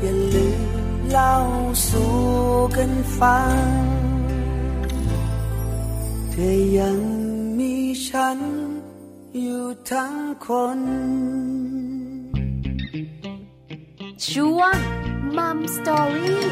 [0.00, 0.60] อย่าลืม
[1.10, 1.34] เล่า
[1.88, 2.14] สู่
[2.76, 3.56] กันฟัง
[6.30, 6.98] เธอยัง
[7.58, 7.74] มี
[8.08, 8.38] ฉัน
[9.42, 10.14] อยู่ทั้ง
[10.46, 10.80] คน
[14.28, 14.78] ช่วง
[15.36, 16.44] มัมสตอรี่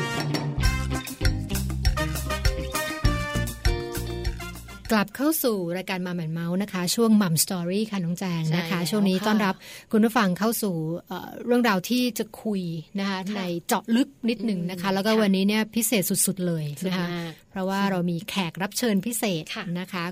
[4.93, 9.55] กลับเข้าสู่รายการ Mom and Mouth นะคะ ช่วง Mom Story ค่ะน้องแจงนะคะใช่แล้วช่วงนี้ค่ะต้อนรับ
[9.93, 10.75] คุณผู้ฟังเข้าสู่
[11.09, 12.63] เอ่อเรื่องราวที่จะคุย
[12.99, 20.05] นะคะในเจาะลึกนิดหนึ่งนะคะ แล้วก็ค่ะวันนี้เนี่ยพิเศษสุดๆเลยสุดนะคะมากเพราะว่าเรามีแขกรับเชิญพิเศษค่ะนะคะ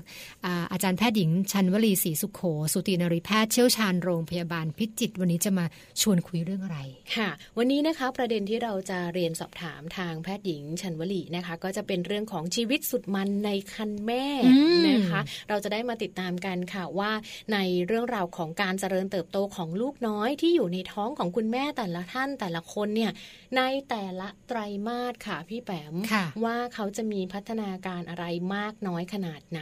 [0.45, 2.41] อาอาจารย์แพทย์หญิงชัญวลีศรีสุขโข
[2.73, 5.65] สูตินรีแพทย์เชี่ยวชาญโรงพยาบาลพิจิตรวันนี้จะมา
[6.01, 6.79] ชวนคุยเรื่องอะไร
[7.15, 17.11] ค่ะ วันนี้นะคะประเด็นที่เราจะเรียนสอบถามทางแพทย์หญิงชัญวลีนะคะ ก็จะเป็นเรื่องของชีวิตสุดมันในครรภ์แม่อืมนะคะ เราจะได้มาติดตามกันค่ะว่า
[17.53, 17.57] ใน
[17.87, 23.11] เรื่องราวของการเจริญเติบโตของลูกน้อยที่อยู่ในท้องของคุณแม่แต่ละท่านแต่ละคนเนี่ย
[23.57, 29.61] ในแต่ละไตรมาสค่ะพี่แปมค่ะว่าเขาจะมีพัฒนาการอะไรมากน้อยขนาดไหน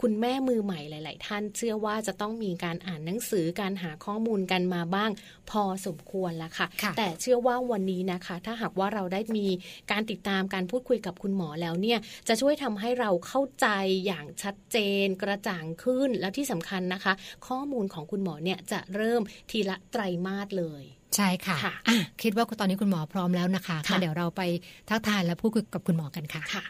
[0.00, 5.10] คุณแม่มือใหม่หลาย ๆ ท่านเชื่อว่าจะต้องมีการอ่านหนังสือการหาข้อมูลกันมาบ้าง
[5.50, 9.46] พอสมควรแล้วค่ะค่ะ แต่เชื่อว่าวันนี้นะคะ ถ้าหากว่าเราได้มี
[9.90, 13.66] การติดตามการพูดคุยกับคุณหมอแล้วเนี่ยจะช่วยทำให้เราเข้าใจ
[14.06, 17.12] อย่างชัดเจนกระจ่างขึ้นแล้วที่สำคัญนะคะ
[17.46, 20.82] ข้อมูลของคุณหมอเนี่ยจะเริ่มทีละไตรมาสเลย
[21.16, 24.42] ใช่ค่ะค่ะอะคิดว่าตอนนี้คุณหมอพร้อมแล้วนะคะค่ะงั้นเดี๋ยวเราไป
[24.88, 26.64] ทักทายและพูดคุยกับคุณหมอกันค่ะค่ะ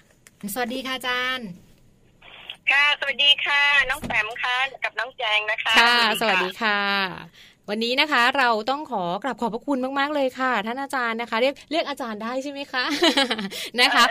[0.54, 1.48] สวัสดีค่ะอาจารย์
[2.70, 6.80] ค่ะ สวัสดีค่ะ น้องแปมค่ะ กับน้องแจงนะคะ ค่ะ สวัสดีค่ะ
[7.70, 12.84] วันนี้นะคะ เราต้องขอกราบขอบพระคุณมาก ๆ เลยค่ะ ท่านอาจารย์นะคะ เรียกเรียกอาจารย์ได้ใช่ไหมคะ
[13.80, 14.04] นะคะ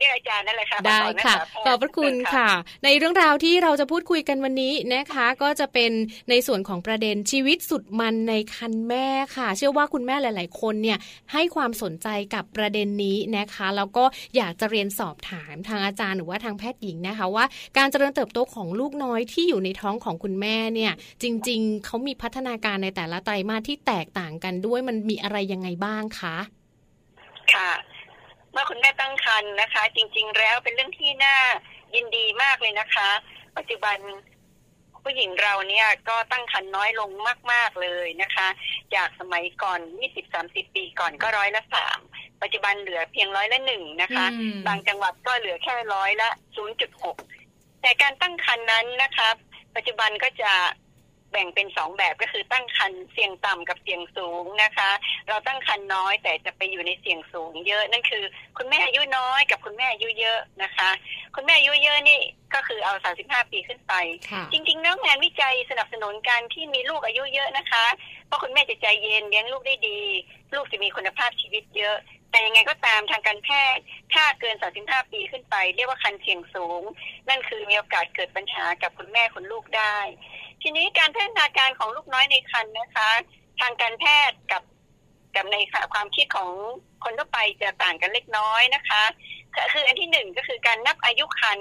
[0.00, 2.50] เออก็เรียกอาจารย์นั่นแหละค่ะได้ค่ะมาสอนขอบพระคุณค่ะ
[2.84, 5.92] ในเรื่องราวที่เราจะพูดคุยกันวันนี้นะคะ ก็จะเป็น
[6.30, 9.06] ในส่วนของประเด็นชีวิตสุดมันในคันแม่
[9.36, 10.98] ค่ะ เชื่อว่าคุณแม่หลาย ๆ คนเนี่ย
[11.32, 14.04] ให้ความสนใจกับประเด็นนี้นะคะแล้วก็
[14.36, 17.44] อยากจะเรียนสอบถามทางอาจารย์หรือว่าทางแพทย์หญิงนะคะว่า
[17.76, 26.36] การเจริญเติบโตของลูกน้อยที่อยู่ในท้องของคุณแม่เนี่ย จริง ๆเขามีพัฒนาการในแต่ละไตรมาสที่แตกต่างกันด้วยมันมีอะไรยังไงบ้างคะ
[27.54, 27.70] ค่ะ
[28.52, 31.36] เมื่อคุณแม่ตั้งครรภ์นะคะ จริง ๆ แล้วเป็นเรื่องที่น่า
[31.94, 33.08] ยินดีมากเลยนะคะ
[33.56, 33.98] ปัจจุบัน
[35.02, 37.10] ผู้หญิงเราเนี่ยก็ตั้งครรภ์น้อยลง
[37.52, 38.48] มาก ๆเลยนะคะ
[38.94, 39.80] จากสมัยก่อน
[40.26, 41.98] 20-30 ปีก่อนก็ร้อยละสาม
[42.42, 46.28] ปัจจุบันเหลือเพียงร้อยละหนึ่งนะคะอืมบางจังหวัดก็เหลือแค่ร้อยละ
[47.06, 49.28] 0.6 แต่การตั้งครรภ์นั้นนะคะ
[49.76, 50.52] ปัจจุบันก็จะ
[51.30, 54.90] แบ่งเป็นสองแบบก็คือตั้งครรภ์เสี่ยงต่ำกับเสี่ยงสูงนะคะ
[55.28, 58.24] เราตั้งครรภ์น้อยแต่จะไปอยู่ในเสี่ยงสูง เยอะนั่นคือ
[58.58, 60.90] คุณแม่อายุน้อยกับคุณแม่อายุเยอะนะคะ
[61.34, 62.20] คุณแม่อายุเยอะนี่
[62.54, 63.92] ก็คือเอา 35 ปีขึ้นไป
[64.30, 67.84] ค่ะจริงๆแล้วงานวิจัยสนับสนุนการที่มีลูกอายุเยอะนะคะ
[68.28, 70.00] เพราะคุณแม่จะใจเย็นเลี้ยงลูกได้ดี
[70.54, 71.96] ลูกจะมีคุณภาพชีวิตเยอะ
[72.30, 73.82] แต่ยังไงก็ตามทางการแพทย์
[74.14, 76.82] ถ้าเกิน 35 ปีขึ้นไป เรียกว่าคันเสี่ยงสูง
[77.28, 79.98] นั่นคือมีโอกาสเกิดปัญหากับคุณแม่คุณลูกได้
[80.62, 83.10] ทีนี้การพัฒนาการของลูกน้อยในคันนะคะ
[83.60, 84.62] ทางการแพทย์กับ
[85.36, 85.56] กับใน
[85.92, 86.50] ความคิดของ
[87.04, 89.02] คนทั่วไปจะต่างกันเล็กน้อยนะคะ
[89.56, 91.58] ก็คืออันที่หนึ่งก็คือการนับอายุคัน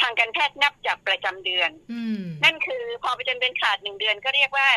[0.00, 4.68] ทางการแพทย์นับจากประจำเดือนอืมนั่นคือพอประจำเดือนขาดหนึ่งเดือนก็เรียกว่า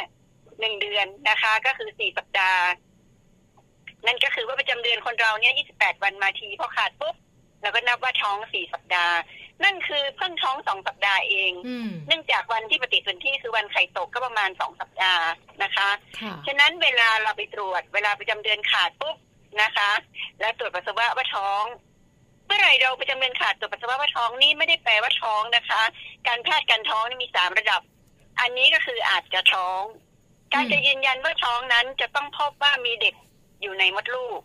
[0.59, 2.63] หนึ่งเดือนนะคะ ก็คือสี่สัปดาห์
[4.05, 7.15] นั่นก็คือว่าประจำเดือนคนเราเนี่ยยี่สิบแปดวันมาทีพอขาดปุ๊บ
[7.61, 9.17] เราก็นับว่าท้องสี่สัปดาห์
[9.63, 15.25] นั่นคือเพิ่งท้องสองสัปดาห์เองอืมเนื่องจากวันที่ปฏิสนธิคือวันไข่ตกก็ประมาณสองสัปดาห์
[15.63, 15.89] นะคะ
[16.21, 19.15] ค่ะฉะนั้นเวลาเราไปตรวจ เวลาประจำเดือนขาดปุ๊บ
[19.61, 19.91] นะคะ
[20.39, 21.63] แล้วตรวจปัสสาวะว่าท้อง
[22.45, 25.81] เมื่อไหร่เราประจำเดือนขาดตรวจปัสสาวะว่าท้องนี่ไม่ได้แปลว่าท้องนะคะ
[26.27, 27.81] การแพทย์การท้องนี่มีสามระดับ
[28.41, 29.81] อันนี้ก็คืออาจจะท้อง
[30.53, 33.15] การจะยืนยันว่าท้องนั้นจะต้องพบว่ามีเด็ก
[33.61, 34.39] อยู่ในมดลูก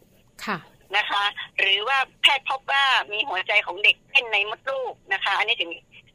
[0.46, 0.58] ค่ะ
[0.96, 1.24] นะคะ
[1.60, 5.70] หรือว่าแพทย์พบว่ามีหัวใจของเด็กเต้นในมดลูกนะคะ อันนี้ถึง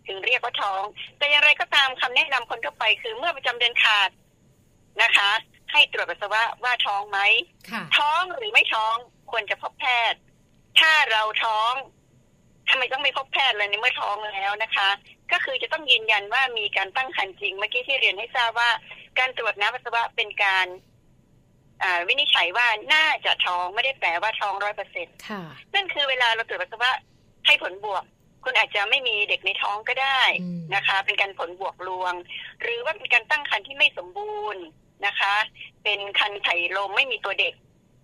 [0.07, 0.81] ถึงเรียกว่าท้อง
[1.17, 4.09] แต่อย่างไรก็ตามคำแนะนำคนทั่วไปคือเมื่อประจำเดือนขาด
[5.03, 5.29] นะคะ
[5.71, 7.19] ให้ตรวจปัสสาวะว่าท้องไหม
[7.71, 8.95] ค่ะท้องหรือไม่ท้อง
[9.31, 10.19] ควรจะพบแพทย์
[10.79, 11.73] ถ้าเราท้อง
[12.69, 14.89] ทำไมต้องไม่พบแพทย์เลยในเมื่อท้องแล้วนะคะ
[15.31, 18.69] ก็คือจะต้องยืนยันว่ามีการตั้งครรภ์จริง เมื่อกี้ที่เรียนให้ทราบว่า
[19.19, 20.67] การตรวจน้ำปัสสาวะเป็นการ
[21.83, 26.91] อ่าวินิจฉัยว่าน่าจะท้องไม่ได้แปลว่าท้องร้อยเปอร์เซ็นค่ะนั่นคือเวลาเราตรวจปัสสาวะ
[27.45, 28.03] ให้ผลบวก
[28.43, 32.13] คุณอาจจะไม่มีเด็กในท้องก็ได้อืมนะคะ เป็นการผลบวกลวง
[32.61, 34.63] หรือว่าเป็นการตั้งครรภ์ที่ไม่สมบูรณ์
[35.05, 35.33] นะคะ
[35.83, 37.53] เป็นคันไข่ลมไม่มีตัวเด็ก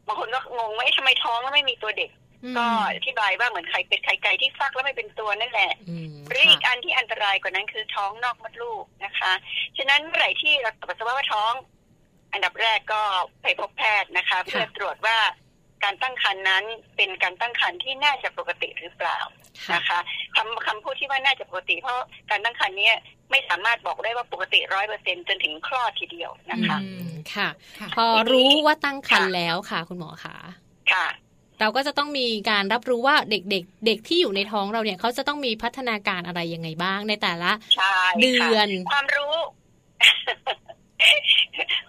[0.07, 2.09] บางคนก็งงว่าเอ๊ะทำไมท้องแล้วไม่มีตัวเด็ก
[2.57, 9.31] ก็อธิบายว่าเหมือนไข่เป็ดไข่ไก่ที่ฟักแล้วไม่เป็นตัวนั่นแหละอืมหรืออีกค่ะอันที่อันตรายกว่านั้นคือท้องนอกมดลูกนะคะ
[9.77, 11.53] ฉะนั้นเมื่อไหร่ที่เราตรวจปัสสาวะว่าท้อง
[12.33, 13.01] อันดับแรกก็
[13.41, 15.17] ไปพบแพทย์นะคะ เพื่อตรวจว่า
[15.83, 16.63] การตั้งครรภ์นั้น
[16.95, 19.19] เป็นการตั้งครรภ์ที่น่าจะปกติหรือเปล่า
[19.67, 19.99] ค่ะนะคะ
[20.35, 21.99] คำคำพูดที่ว่าน่าจะปกติเพราะ
[22.29, 22.95] การตั้งครรภ์เนี้ย
[23.31, 27.47] ไม่สามารถบอกได้ว่าปกติร้อยเปอร์เซ็นจนถึงคลอดทีเดียวนะคะอืมค่ะ
[27.79, 30.35] ค่ะ พอรู้ว่าตั้งครรภ์ค่ะแล้วค่ะ คุณหมอคะ
[30.91, 31.07] ค่ะ
[31.61, 39.35] เราก็จะต้องมีการรับรู้ว่าเด็กๆเด็กที่อยู่ในท้องเราเนี่ยเขาจะต้องมีพัฒนาการอะไรยังไงบ้างในแต่ละใช่เดืค่ะอนความรู้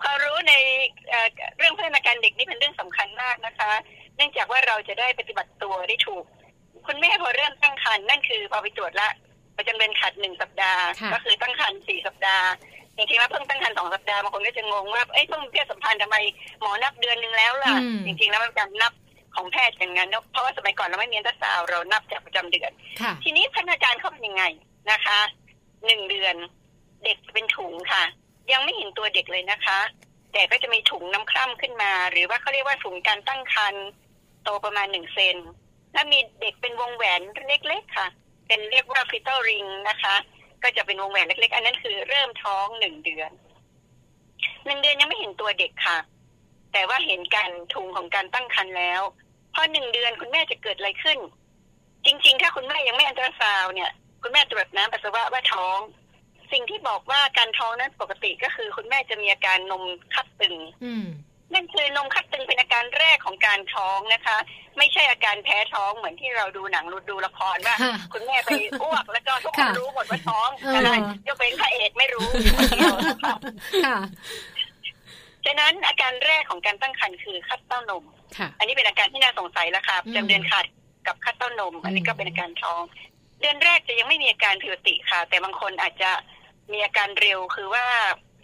[0.02, 0.54] ความรู้ใน
[1.08, 3.70] เอ่อเรื่องพัฒนาการเด็กนี่เป็นเรื่องสำคัญมากนะคะ
[4.16, 6.24] เนื่องจากว่าเราจะได้ปฏิบัติตัวได้ถูก
[6.87, 9.08] คุณแม่พอเริ่มตั้งครรภ์นั่นคือพอไปตรวจละ
[9.56, 12.46] ประจำเดือนขาดหนึ่งสัปดาห์ค่ะก็คือตั้งครรภ์สี่สัปดาห์
[12.96, 16.16] จริงๆแล้วเพิ่งตั้งครรภ์สองสัปดาห์บางคนก็จะงงว่าเอ้ยเพิ่งเพศสัมพันธ์ทำไม
[16.61, 18.92] หมอนับเดือนหนึ่งแล้วล่ะอืมจริงๆแล้วมันเป็นการนับ
[19.37, 24.45] ของแพทย์อย่างนั้นเนอะเพราะว่าสมัยก่อนเราไม่มีอันตราซาวด์เรานับจากประจำเดือนค่ะทีนี้พัฒนาการเขาเป็นยังไง
[24.92, 25.18] นะคะ
[25.87, 26.35] หนึ่งเดือน
[27.05, 28.03] เด็กจะเป็นถุงค่ะ
[28.53, 29.79] ยังไม่เห็นตัวเด็กเลยนะคะ
[30.33, 33.87] แต่ก็จะมีถุงน้ำคร่ำขึ้นมา หรือว่าเขาเรียกว่าถุงการตั้งครรภ์
[34.42, 35.37] โตประมาณหนึ่งเซน
[35.92, 38.09] และมีเด็กเป็นวงแหวนเล็กๆค่ะ
[38.47, 40.14] เป็นเรียกว่าฟิตเตอร์ริงนะคะ
[40.62, 43.31] ก็จะเป็นวงแหวนเล็กๆ อันนั้นคือเริ่มท้องหนึ่งเดือน
[44.66, 45.99] หนึ่งเดือนยังไม่เห็นตัวเด็กค่ะ
[46.73, 49.03] แต่ว่าเห็นการถุงของการตั้งครรภ์แล้ว
[49.54, 51.18] พอหนึ่งเดือนคุณแม่จะเกิดอะไรขึ้น
[52.06, 53.90] จริง ๆ ถ้าคุณแม่ยังไม่อันตราซาวน์เนี่ย
[54.22, 55.78] คุณแม่ตรวจน้ำปัสสาวะว่าท้อง
[56.52, 59.82] สิ่งที่บอกว่าการท้องนั้นปกติก็คือ คุณแม่จะมีอาการนม
[60.14, 61.06] คัดตึงอืม
[61.54, 64.36] นั่นคือนมคัดตึงเป็นอาการแรกของการท้องนะคะ
[64.78, 68.48] ไม่ใช่อาการแพ้ท้องเหมือนที่เราดูหนังดูละครว่าค่ะคุณแม่ไป
[68.82, 70.90] อ้วกแล้วก็ทุกคนค่ะรู้หมดว่าท้องเอออะไร
[71.26, 73.36] ยกเว้นพระเอกไม่รู้อยู่คนเดียวนะคะ
[73.84, 73.96] ค่ะ
[75.46, 78.05] ฉะนั้นอาการแรกของการตั้งครรภ์คือคัดเต้านม
[78.38, 80.64] ค่ะอันนี้เป็นอาการที่น่าสงสัยแล้วค่ะอืมจำเดือนขาด
[81.07, 82.83] กับคัดเต้านม อันนี้ก็เป็นอาการท้อง
[83.40, 86.11] เดือนแรกจะยังไม่มีอาการผิวติค่ะ แต่บางคนอาจจะ
[86.72, 87.85] มีอาการเร็วคือว่า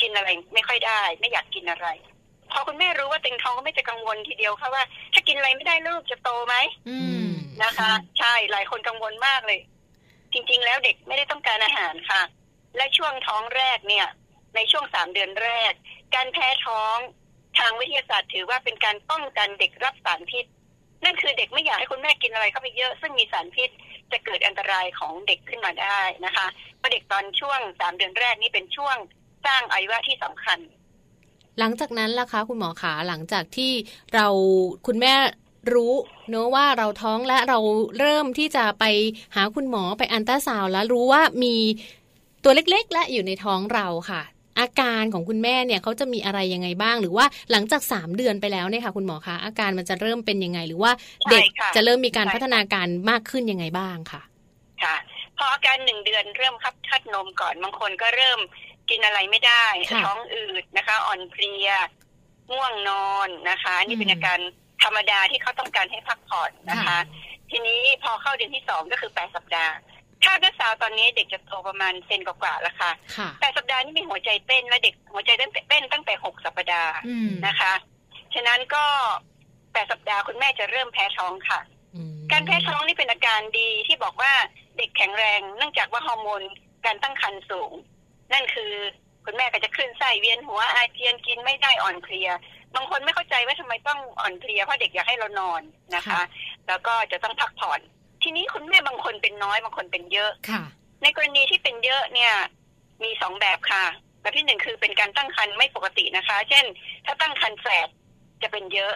[0.01, 1.89] กินอะไรไม่ค่อยได้ ไม่อยากกินอะไร
[2.51, 6.55] พอคุณแม่รู้ว่าเต็งท้องก็ไม่จะกังวลทีเดียวค่ะว่า ถ้ากินอะไรไม่ได้ลูกจะโตไหม
[6.89, 7.29] อืม
[7.63, 9.61] นะคะ ใช่หลายคนกังวลมากเลย
[10.33, 12.23] จริง ๆ แล้วเด็กไม่ได้ต้องการอาหารค่ะ
[12.77, 14.07] และช่วงท้องแรกเนี่ย
[14.55, 15.73] ในช่วงสามเดือนแรก
[16.15, 16.97] การแพ้ท้อง
[17.59, 20.45] ทางวิทยาศาสตร์ถือว่าเป็นการป้องกันเด็กรับสารพิษ
[21.05, 23.71] นั่นคือเด็กไม่อยากให้คุณแม่กินอะไรเข้าไปเยอะ ซึ่งมีสารพิษ
[24.13, 26.47] จะเกิดอันตรายของเด็กขึ้นมาได้นะคะ
[26.79, 28.97] เพราะเด็กตอนช่วงสามเดือนแรกนี่เป็นช่วง
[29.47, 30.59] สร้างอวัยวะที่สำคัญ
[31.59, 33.73] หลังจากนั้นล่ะคะ คุณหมอขาหลังจากที่
[34.15, 34.27] เรา
[34.87, 35.15] คุณแม่
[35.73, 35.95] รู้
[36.29, 37.59] เนอะว่าเราท้องและเรา
[37.99, 38.85] เริ่มที่จะไป
[39.37, 41.55] หาคุณหมอไปอันตราซาวแล้วรู้ว่ามี
[42.45, 44.23] ตัวเล็กๆ และอยู่ในท้องเราค่ะ
[44.61, 50.93] อาการของคุณแม่เนี่ยเขาจะมีอะไรยังไงบ้าง หรือว่าหลังจากสามเดือนไปแล้วเนี่ยค่ะ คุณหมอคะอาการมันจะเริ่มเป็นยังไง หรือว่า
[51.31, 54.23] เด็กใช่ค่ะจะเริ่มมีการใช่ค่ะพัฒนาการมากขึ้นยังไงบ้างค่ะ
[54.83, 54.97] ค่ะ
[55.39, 58.41] พออาการหนึ่งเดือนเริ่มคับคัดนมก่อนบางคนก็เริ่ม
[58.91, 61.69] กินอะไรไม่ได้ค่ะท้องอืดนะคะ อ่อนเพลีย
[62.53, 64.39] ง่วงนอนนะคะ นี่เป็นอาการ
[64.83, 66.99] ธรรมดาที่เขาต้องการให้พักผ่อนนะคะค่ะ
[67.51, 69.75] ทีนี้พอเข้าเดือนที่สองก็คือแปดสัปดาห์
[70.25, 77.73] ถ้าเด็กสาวตอนนี้เด็กจะโตประมาณเซนกว่าๆแล้วค่ะค่ะแปดสัปดาห์นี่มีหัวใจเต้นและเด็กหัวใจเต้นเต้นตั้งแต่หกสัปดาห์อืมนะคะ
[78.35, 78.85] ฉะนั้นก็
[79.73, 81.61] แปดสัปดาห์คุณแม่จะเริ่มแพ้ท้องค่ะ
[81.95, 84.33] อืมการแพ้ท้องนี่เป็นอาการดีที่บอกว่า
[84.77, 86.43] เด็กแข็งแรงเนื่องจากว่าฮอร์โมน
[86.87, 87.73] การตั้งครรภ์สูง
[88.33, 88.73] นั่นคือ
[89.25, 92.29] คุณแม่ก็จะคลื่นไส้เวียนหัวอาเจียนกินไม่ได้อ่อนเพลีย
[92.75, 95.63] บางคนไม่เข้าใจว่าทำไมต้องอ่อนเพลียเพราะเด็กอยากให้เรานอน
[95.97, 96.23] นะคะ
[96.69, 97.81] แล้วก็จะต้องพักผ่อน
[98.23, 100.63] ทีนี้คุณแม่บางคนเป็นน้อยบางคนเป็นเยอะค่ะ
[101.03, 102.33] ในกรณีที่เป็นเยอะเนี่ย
[103.05, 103.85] มีสองแบบค่ะ
[104.21, 106.65] แบบที่หนึ่งคือเป็นการตั้งครรภ์ไม่ปกตินะคะ เช่น
[107.07, 107.89] ถ้าตั้งครรภ์แฝด
[108.43, 108.95] จะเป็นเยอะ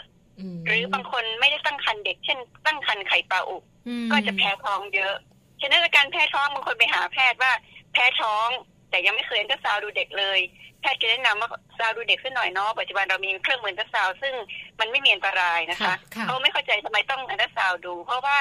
[0.54, 3.56] มหรือบางคนไม่ได้ตั้งครรภ์เด็ก เช่น ตั้งครรภ์ไข่ปลาอุ
[3.88, 5.14] อืมก็จะแพ้ท้องเยอะ
[5.60, 7.52] ฉะนั้นอาการแพ้ท้องบางคนไปหาแพทย์ว่า
[7.92, 8.48] แพ้ท้อง
[8.90, 10.38] แต่ยังไม่เคยอัลตราซาวด์ดูเด็กเลย
[10.80, 14.34] แพทย์จะแนะนำว่าซาวด์ดูเด็กสักหน่อยเนาะปัจจุบันเรามีเครื่องมืออัลตราซาวด์ซึ่ง
[14.80, 18.38] มันไม่มีอันตรายนะคะค่ะเขาไม่เข้าใจทำไมต้องอัลตราซาวด์ดู เพราะว่า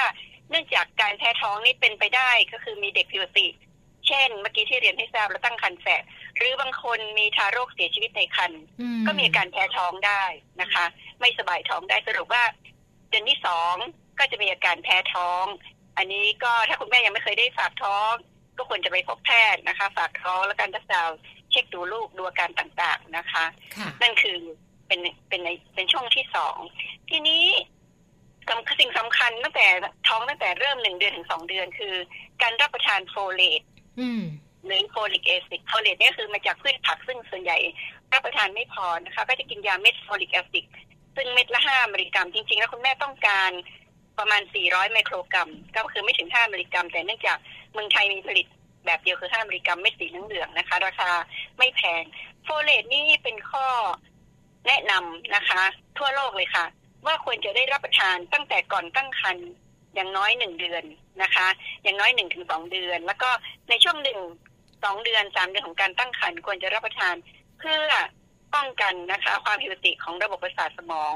[0.50, 3.46] เนื่องจากการแพ้ท้องนี่เป็นไปได้ก็คือมีเด็กผิดปกติ
[4.08, 6.02] เช่น เมื่อกี้ที่เรียนให้ทราบแล้วตั้งครรภ์แฝด
[6.36, 10.24] หรือบางคนมีทารกเสียชีวิตในครรภ์อืก็มีอาการแพ้ท้องได้
[10.60, 10.84] นะคะ
[11.20, 12.44] ไม่สบายท้องได้สรุปว่า
[13.08, 13.74] เดือนที่สอง
[14.18, 15.44] ก็จะมีอาการแพ้ท้อง
[15.96, 18.12] อันนี้ก็ถ้าคุณแม่ยังไม่เคยได้ฝากท้อง
[18.56, 21.16] ก็ควรจะไปพบแพทย์นะคะ ฝากท้องแล้วอัลตราซาวด์
[21.50, 23.44] เช็คดูลูกดูอาการต่างๆนะคะ
[23.76, 24.38] ค่ะนั่นคือ
[24.86, 26.58] เป็นเป็นในเป็นช่วงที่สอง
[27.10, 27.44] ทีนี้
[28.48, 29.66] สำสิ่งสำคัญตั้งแต่
[30.08, 31.94] ท้องตั้งแต่เริ่มหนึ่งเดือนถึงสองเดือน คือ
[32.42, 33.62] การรับประทานโฟเลต
[34.00, 34.22] อืม
[34.66, 37.58] หรือ folic acid โฟเลตเนี่ยคือมาจากพืชผักซึ่งส่วนใหญ่
[38.12, 40.64] รับประทานไม่พอนะคะ ก็จะกินยาเม็ด folic acid
[41.16, 43.50] ซึ่งเม็ดละห้ามิลลิกรัมจริง ๆ แล้วคุณแม่ต้องการ
[44.18, 47.38] ประมาณ 400 ไมโครกรัม ก็คือไม่ถึง 5 มิลลิกรัม แต่เนื่องจาก
[47.72, 48.46] เมืองไทยมีผลิต
[48.86, 51.10] แบบเดียวคือ 5 มิลลิกรัมเม็ดสีเหลืองๆนะคะ ราคา
[51.58, 52.02] ไม่แพง
[52.44, 53.66] โฟเลตนี่เป็นข้อ
[54.66, 55.62] แนะนำนะคะ
[55.98, 56.64] ทั่วโลกเลยค่ะ
[57.06, 59.48] ว่าควรจะได้รับประทานตั้งแต่ก่อนตั้งครรภ์
[59.94, 60.84] อย่างน้อยหนึ่งเดือน
[61.22, 61.46] นะคะ
[61.82, 63.30] อย่างน้อยหนึ่งถึงสองเดือน แล้วก็
[63.68, 64.18] ในช่วงหนึ่ง
[64.84, 67.14] สองเดือนสามเดือนของการตั้งครรภ์ควรจะรับประทาน
[67.58, 67.86] เพื่อ
[68.54, 71.14] ป้องกันนะคะ ความผิดปกติของระบบประสาทสมอง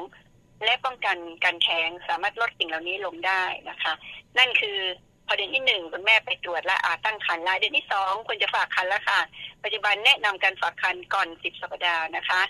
[0.64, 3.92] และป้องกันการแท้งสามารถลดสิ่งเหล่านี้ลงได้นะคะ
[4.38, 4.79] นั่นคือ
[5.27, 9.20] พอเดือนที่หนึ่งคุณแม่ไปตรวจและอาตั้งครรภ์แล้วเดือนที่สองควรจะฝากครรภ์แล้วค่ะ
[9.64, 12.40] ปัจจุบันแนะนำการฝากครรภ์ก่อนสิบสัปดาห์นะคะ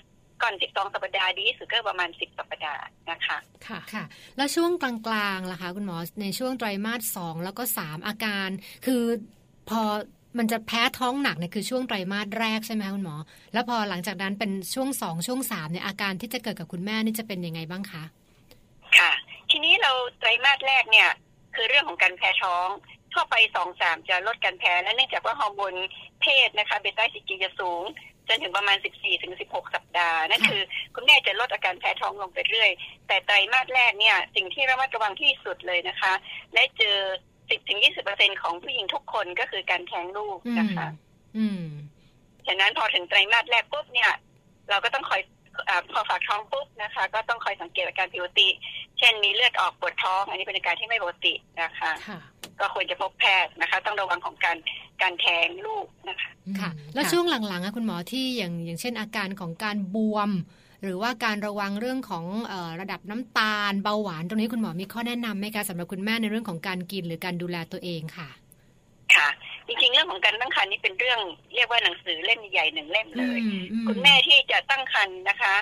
[0.43, 4.05] ก่อนสิบสองสัปดาห์ดีที่สุดก็ประมาณสิบสัปดาห์นะคะ ค่ะค่ะ
[4.37, 4.93] แล้วช่วงกลา
[5.37, 8.49] งๆล่ะคะคุณหมอในช่วงไตรมาสสองแล้วก็สามอาการ
[8.87, 9.03] คือ
[9.71, 9.83] พอ
[10.39, 13.17] มันจะแพ้ท้องหนักเนี่ยคือช่วงไตรมาสแรกใช่ไหมคะคุณหมอ
[13.53, 18.05] แล้วพอหลังจากนั้นเป็นช่วงสองช่วงสามเนี่ยอาการที่จะเกิดกับคุณแม่นี่จะเป็นยังไงบ้างคะ
[18.99, 19.13] ค่ะ
[19.51, 21.11] ทีนี้เราไตรมาสแรกเนี่ย
[21.55, 22.69] คือเรื่องของการแพ้ท้อง
[23.13, 25.75] ทั่วไปสองสามจะลดการแพ้และเนื่องจากว่าฮอร์โมน
[26.21, 27.85] เพศนะคะเบต้าซิจีจะสูง
[28.29, 30.63] จนถึงประมาณ 14ถึง16 สัปดาห์นั่นค่ะคือ
[30.95, 32.71] คุณแม่จะลดอาการแพ้ท้องลงไปเรื่อย
[33.07, 36.13] แต่ไตรมาสแรกเนี่ยสิ่งที่ระมัดระวังที่สุดเลยนะคะ
[36.53, 36.97] และเจอ
[37.35, 40.89] 10ถึง20เปอร์เซ็นของผู้หญิงทุกคนก็คือการแท้งลูกอืมนะคะ
[41.37, 41.65] อืม
[42.47, 44.13] ฉะนั้นพอถึงไตรมาสแรกปุ๊บเนี่ย
[44.71, 45.36] เราก็ต้องคอยอา
[45.93, 48.49] พอฝากท้องปุ๊บนะคะ ก็ต้องคอยสังเกตอาการผิวปกติ
[48.99, 52.19] เช่นมีเลือดออกปวดท้อง อันนี้เป็นอาการที่ไม่ปกตินะคะค่ะ
[52.61, 54.57] ก็ควรจะพบแพทย์นะคะ ต้องระวังของการ
[55.03, 60.31] การแท้งลูกนะคะค่ะอืมแล้วค่ะช่วงหลังๆอะคุณหมอที่อย่างอย่างเช่นอาการของการบวม
[60.83, 68.29] หรือว่าการระวังเรื่องของเออระดับน้ำตาลเบาหวานตรงนี้คุณหมอมีข้อแนะนำไหมคะสำหรับคุณแม่ในเรื่องของการกินหรือการดูแลตัวเองค่ะ
[69.15, 69.29] ค่ะ
[69.67, 71.21] จริงๆ เรื่องของการตั้งครรภ์นี่เป็นเรื่อง
[71.55, 75.55] เรียกว่าหนังสือเล่มใหญ่หนึ่งเล่มเลยอืมอืคุณแม่ที่จะตั้งครรภ์นะคะ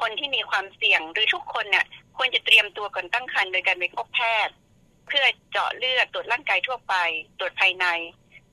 [0.00, 1.84] คนที่มีความเสี่ยงหรือทุกคนเนี่ย
[2.16, 4.54] ควรจะเตรียมตัวก่อนตั้งครรภ์โดยการไปพบแพทย์
[5.06, 6.94] เพื่อเจาะเลือดตรวจร่างกายทั่วไป
[7.38, 7.86] ตรวจภายใน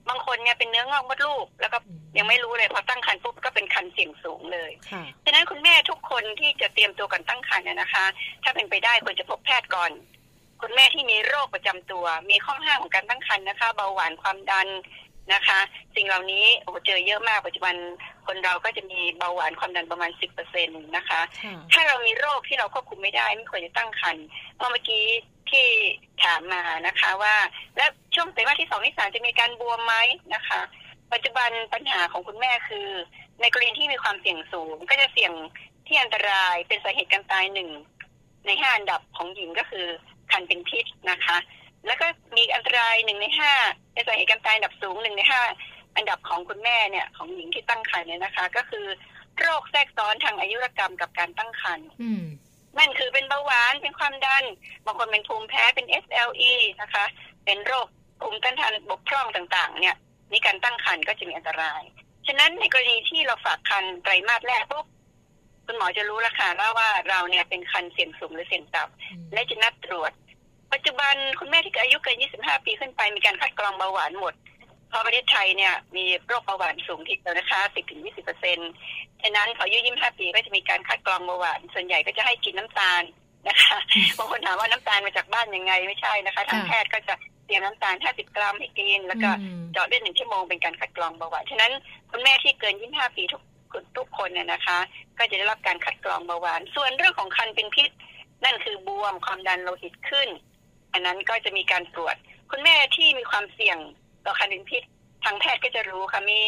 [0.08, 1.78] บางคนเนี่ยเป็นเนื้องอกมดลูก แล้วก็
[2.18, 8.04] ยังไม่รู้เลยพอตั้งครรภ์ปุ๊บก็เป็นคันเสี่ยงสูงเลยค่ะฉะนั้นคุณแม่ทุกคนที่จะเตรียมตัวก่อนตั้งครรภ์เนี่ยนะคะ
[8.44, 9.90] ถ้าเป็นไปได้ควรจะพบแพทย์ก่อน
[10.60, 14.68] คุณแม่ที่มีโรคประจำตัว มีข้อห้ามของการตั้งครรภ์นะคะ เบาหวานความดัน
[15.34, 15.58] นะคะ
[15.96, 17.74] สิ่งเหล่านี้โอ้โหเจอเยอะมากปัจจุบัน
[18.26, 24.24] คนเราก็จะมีเบาหวานความดันประมาณสิบเปอร์เซ็นตนะคะค่ะถ้าเรามีโรคที่เราควบคุมไม่ได้ไม่ควรจะตั้งครรภ์
[24.56, 25.04] เมื่อกี้
[25.50, 25.66] ที่
[26.24, 27.36] ถามมานะคะว่า
[27.76, 29.94] แล้วช่วงไตรมาสที่สองที่สามจะมีการบวมไหม
[30.34, 30.60] นะคะ
[31.12, 32.88] ปัจจุบันปัญหาของคุณแม่คือ
[33.40, 35.32] ในกรณีที่มีความเสี่ยงสูง ก็จะเสี่ยง
[35.86, 37.70] ที่อันตรายเป็นสาเหตุการตายหนึ่ง
[38.46, 39.86] ในห้าอันดับของหญิงก็คือ
[40.32, 41.36] คันเป็นพิษนะคะ
[41.86, 42.06] แล้วก็
[42.36, 43.52] มีอันตรายหนึ่งในห้า
[43.92, 45.42] เป็นสาเหตุการตายอันดับสูงหนึ่งในห้า
[45.96, 48.86] อันดับของคุณแม่เนี่ยของหญิงที่ตั้งครรภ์เนี่ยนะคะ ก็คือ
[49.38, 52.24] โรคแทรกซ้อนทางอายุรกรรมกับการตั้งครรภ์อืม
[52.78, 54.44] นั่นคือเป็นเบาหวานเป็นความดัน
[54.84, 57.04] บางคนเป็นภูมิแพ้เป็น SLE นะคะ
[57.44, 57.86] เป็นโรค
[58.20, 59.96] ภูมิต้านทานบกพร่องต่างๆ เนี่ย
[60.30, 61.82] นี่การตั้งครรภ์ก็จะมีอันตราย
[62.26, 64.86] ฉะนั้นในกรณีที่เราฝากครรภ์ไตรมาสแรกปุ๊บ
[65.70, 70.12] คุณหมอจะรู้และค่ะว่าว่าเราเนี่ยเป็นครรภ์เสี่ยงสูงหรือเสี่ยงต่ำและจะนัดตรวจ
[70.72, 74.34] ปัจจุบันคุณแม่ที่อายุเกิน 25 ปีขึ้นไปมีการคัดกรองเบาหวานหมด
[74.88, 77.60] เพราะประเทศไทยเนี่ยมีโรคเบาหวานสูงทีเดียวนะคะ
[77.94, 78.70] 10-20เปอร์เซ็นต์
[79.22, 83.02] ฉะนั้นพออายุ 25 ปีก็จะมีการคัดกรองเบาหวาน ส่วนใหญ่ก็จะให้กินน้ำตาล
[83.48, 83.78] นะคะ
[84.18, 87.14] บางคนถามว่าน้ำตาลมาจากบ้านยังไงไม่ใช่นะคะทางค่ะแพทย์ก็จะ
[87.46, 91.72] เตรียมน้ำตาล 50 กรัมให้กิน แล้วก็อืมเจาะเลือดหนึ่งชั่วโมงเป็นการคัดกรองเบาหวาน ฉะนั้น
[92.10, 93.42] คุณแม่ที่เกิน 25 ปีทุก
[93.96, 94.78] ทุกคนเนี่ยนะคะ
[95.18, 97.90] ก็จะได้รับการคัดกรองเบาหวาน ส่วนเรื่องของคันเป็นพิษ
[98.44, 100.28] นั่นคือบวมความดันโลหิตขึ้น
[100.92, 102.16] อันนั้นก็จะมีการตรวจ
[102.50, 103.78] คุณแม่ที่มีความเสี่ยง
[104.24, 104.82] ต่อคันเป็นพิษ
[105.24, 106.40] ทางแพทย์ก็จะรู้ค่ะมี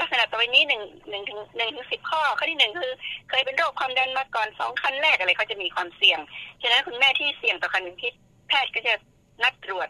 [0.00, 2.92] ลักษณะตัวนี้หนึ่งหนึ่งถึงหนึ่งถึงสิบข้อ ข้อที่หนึ่งคือ
[3.30, 6.18] เคยเป็นโรคความดันมาก่อนสองคันแรกอะไรเขาจะมีความเสี่ยง
[6.62, 8.12] ฉะนั้นคุณแม่ที่เสี่ยงต่อคันเป็นพิษ
[8.48, 8.94] แพทย์ก็จะ
[9.42, 9.88] นัดตรวจ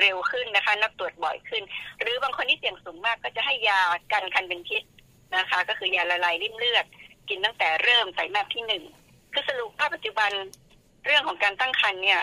[0.00, 1.62] เร็วขึ้นนะคะ นัดตรวจบ่อยขึ้น
[2.00, 3.80] หรือบางคนที่เสี่ยงสูงมากก็จะให้ยา
[4.12, 4.82] กันคันเป็นพิษ
[5.36, 6.86] นะคะ ก็คือยาละลายริ่มเลือด
[7.28, 8.84] กินตั้งแต่เริ่มไตรมาสที่หนึ่ง
[9.32, 10.30] คือสรุปว่าปัจจุบัน
[11.06, 12.20] เรื่องของการตั้งครรภ์เนี่ย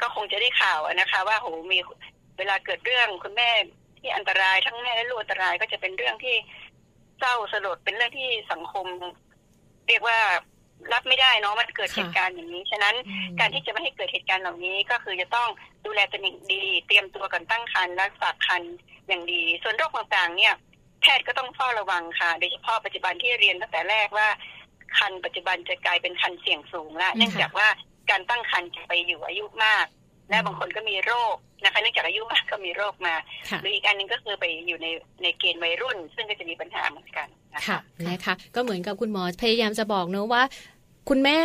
[0.00, 1.78] ก็คงจะได้ข่าวนะคะ ว่าโหมี
[2.38, 3.50] เวลาเกิดเรื่องคุณแม่
[3.98, 6.36] ที่อันตรายทั้งแม่และลูกอันตรายก็จะเป็นเรื่องที่
[7.18, 8.86] เศร้าสลดเป็นเรื่องที่สังคม
[9.88, 10.18] เรียกว่า
[10.92, 12.94] รับไม่ได้เนาะมันเกิดเหตุการณ์อย่างนี้ ฉะนั้น
[13.40, 15.48] การที่จะไม่ให้เกิดเหตุการณ์เหล่านี้ก็คือจะต้อง
[15.84, 18.72] ดูแลตัวเองดี เตรียมตัวก่อนตั้งครรภ์และฝากครรภ์
[19.08, 20.54] อย่างดี ส่วนโรคต่างๆเนี่ย
[21.02, 24.28] แพทย์ก็ต้องเฝ้าระวังค่ะ โดยเฉพาะปัจจุบันที่เรียนตั้งแต่แรกว่า
[24.98, 27.68] คันปัจจุบันจะกลายเป็นคันเสี่ยงสูงแล้วเนื่องจากว่า
[28.10, 29.86] การตั้งคันจะไปอยู่อายุมาก
[30.30, 33.14] และบางคนก็มีโรคนะคะเนื่องจากอายุมากก็มีโรคมา
[33.50, 34.86] ค่ะหรืออีกอันหนึงก็คือไปอยู่ใน
[35.22, 37.78] ในเกณฑ์วัยรุ่น ซึ่งก็จะมีปัญหาเหมือนกันนะคะค่ะ
[38.08, 40.42] นะคะ ก็เหมือนกับคุณหมอพยายามจะบอกเนอะว่า
[41.08, 41.40] คุณแม่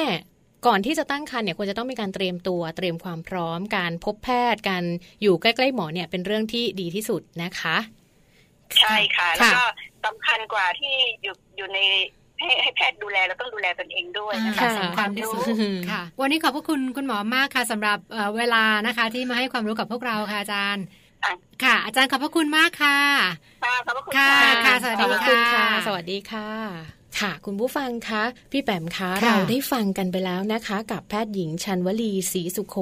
[0.67, 4.83] ก่อนที่จะตั้งครรภ์เนี่ยควรจะต้องมีการเตรียมตัวเตรียมความพร้อม การพบแพทย์การ
[5.21, 7.77] อยู่ใกล้ ๆ หมอเนี่ยเป็นเรื่องที่ดีที่สุดนะคะ
[8.79, 9.63] ใช่ค่ะ แล้วก็
[10.05, 10.93] สำคัญกว่าที่
[11.23, 11.79] อยู่อยู่ใน
[12.39, 20.85] ให้ให้แพทย์ดูแลเราต้องดูแลตนเองด้วยนะค่ะคะสำคัญที่สุดอืมค่ะ วันนี้ขอบพระคุณคุณหมอมากค่ะสำหรับเอ่อเวลานะคะ ที่มาให้ความรู้กับพวกเราค่ะอาจารย์
[21.25, 22.99] อะค่ะ อาจารย์ขอบพระคุณมากค่ะ
[23.63, 32.75] ค่ะขอบพระคุณค่ะค่ะค่ะสวัสดีขอบพรคุณค่ะค่ะ สวัสดีค่ะ ค่ะ คุณผู้ฟังคะ พี่แปมคะค่ะเราได้ฟังกันไปแล้วนะคะ กับแพทย์หญิงชันวลีศรีสุโข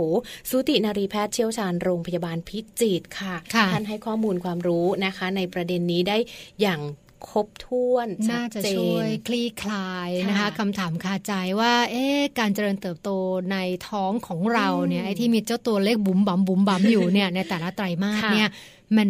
[0.49, 6.17] สูตินารีแพทย์เชี่ยวชาญโรงพยาบาลพิจิตรค่ะค่ะท่านให้ข้อมูลความรู้นะคะ ในประเด็นนี้ได้
[6.61, 6.81] อย่าง
[7.29, 13.09] ครบถ้วนชัน่าดจะเจช่วยนคลี่คลายนะคะค่ะคำถามคาใจว่า เอ๊ะการเจริญเติบโต
[13.51, 13.57] ใน
[13.89, 18.49] ท้องของเราเนี่ยอืมไอ้ที่มีเจ้าตัวเลขบุ๋มบั๋มบุ๋มบั๋มอยู่เนี่ยในแต่ละไตรมาสค่ะเนี่ย
[18.97, 19.09] มัน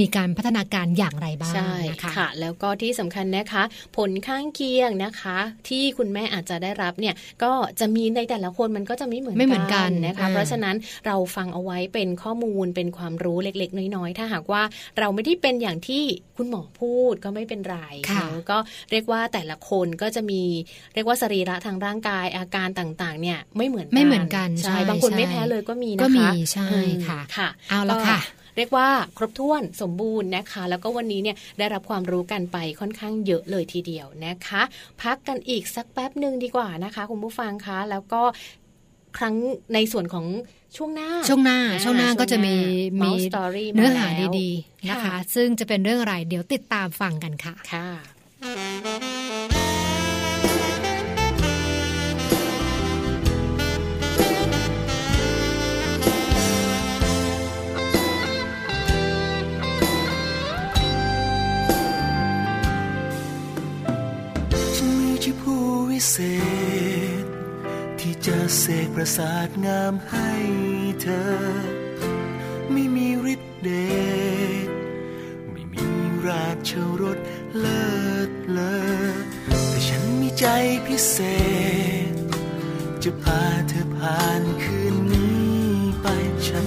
[0.00, 3.62] มีการพัฒนาการอย่างไรบ้างใช่นะคะค่ะ แล้วก็ที่สำคัญนะคะ
[3.96, 10.76] ผลข้างเคียงนะคะ ที่คุณแม่อาจจะได้รับเนี่ยก็จะมีในแต่ละคนมันก็จะไม่เหมือนไม่เหมือนกันนะคะอ่าเพราะฉะนั้น
[11.06, 14.62] เราฟังเอาไว้เป็นข้อมูลเป็นความรู้เล็ก ๆ น้อยๆถ้าหากว่า
[14.98, 16.02] เราไม่ได้เป็นอย่างที่
[16.36, 17.78] คุณหมอพูดก็ไม่เป็นไร
[18.10, 18.58] ค่ะเนอะก็
[18.90, 20.42] เรียกว่าแต่ละคนก็จะมี
[20.94, 28.88] เรียกว่าสรีระทางร่างกายอาการต่างๆ เนี่ยไม่เหมือนกันไม่เหมือนกันใช่ใช่บางคนใช่ไม่แพ้เลยก็มีนะคะก็มีใช่อืมค่ะค่ะ เอาละค่ะก็ เรียกว่า
[29.18, 34.62] ครบถ้วนสมบูรณ์นะคะ แล้วก็วันนี้เนี่ยได้รับความรู้กันไปค่อนข้างเยอะเลยทีเดียวนะคะ
[35.02, 38.22] พักกันอีกสักแป๊บหนึ่งดีกว่านะคะ คุณผู้ฟังคะแล้วก็
[39.18, 39.34] ครั้ง
[39.74, 40.26] ในส่วนของ
[40.76, 47.88] ช่วงหน้า ช่วงหน้าอ่าช่วงหน้าก็จะมีช่วงหน้ามี Mouse Story เนื้อหามาแล้วดีๆนะคะค่ะซึ่งจะเป็นเรื่องอะไร เดี๋ยวติดตามฟังกันค่ะค่ะ
[66.10, 66.16] เศ
[67.22, 67.24] ษ
[67.98, 70.30] ที่จะเสกประสาทงามให้
[71.00, 71.26] เธอ
[73.38, 73.70] ทธิเด
[74.66, 74.68] ช
[75.50, 75.84] ไม่มี
[76.26, 77.18] ราชรถ
[77.58, 77.86] เลิ
[78.28, 78.76] ศเลอ
[79.68, 80.46] แต่ฉันมีใจ
[80.86, 81.18] พิเศ
[82.12, 82.14] ษ
[83.02, 85.46] จะพาเธอผ่านคืนนี้
[86.02, 86.06] ไป
[86.48, 86.60] ฉั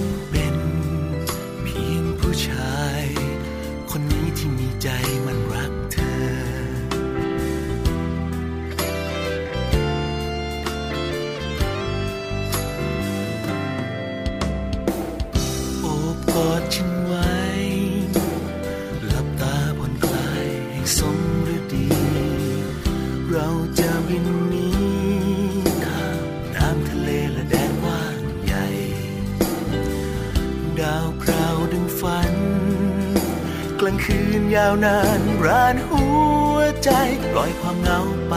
[34.54, 36.04] ยาวนานร้านหั
[36.54, 36.90] วใจ
[37.30, 38.34] ปล่อยความเหงาไป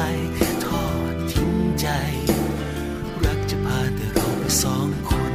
[0.66, 1.88] ทอดทิ้งใจ
[3.24, 5.34] รักจะพาแต่เราไปสองคน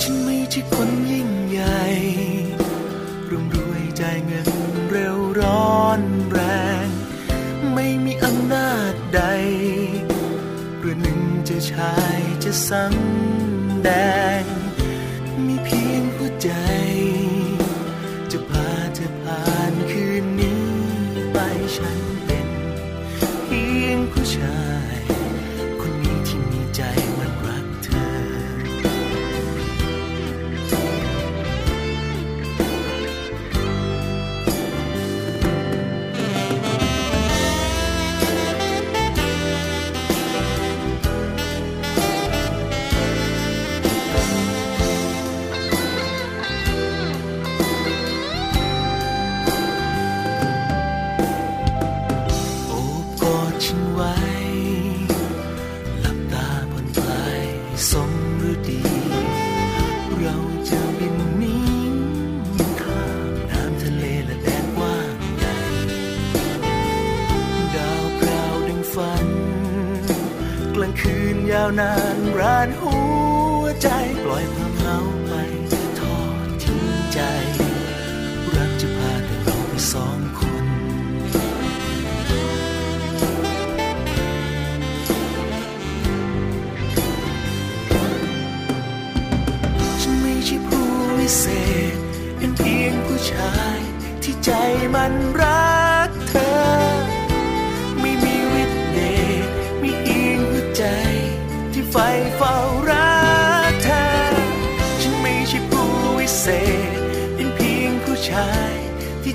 [0.00, 1.82] ฉันไม่ใช่คนยิ่งใหญ่
[3.30, 4.53] ร่ำรวยใจเงิน
[12.44, 13.88] จะสำแด
[14.42, 14.53] ง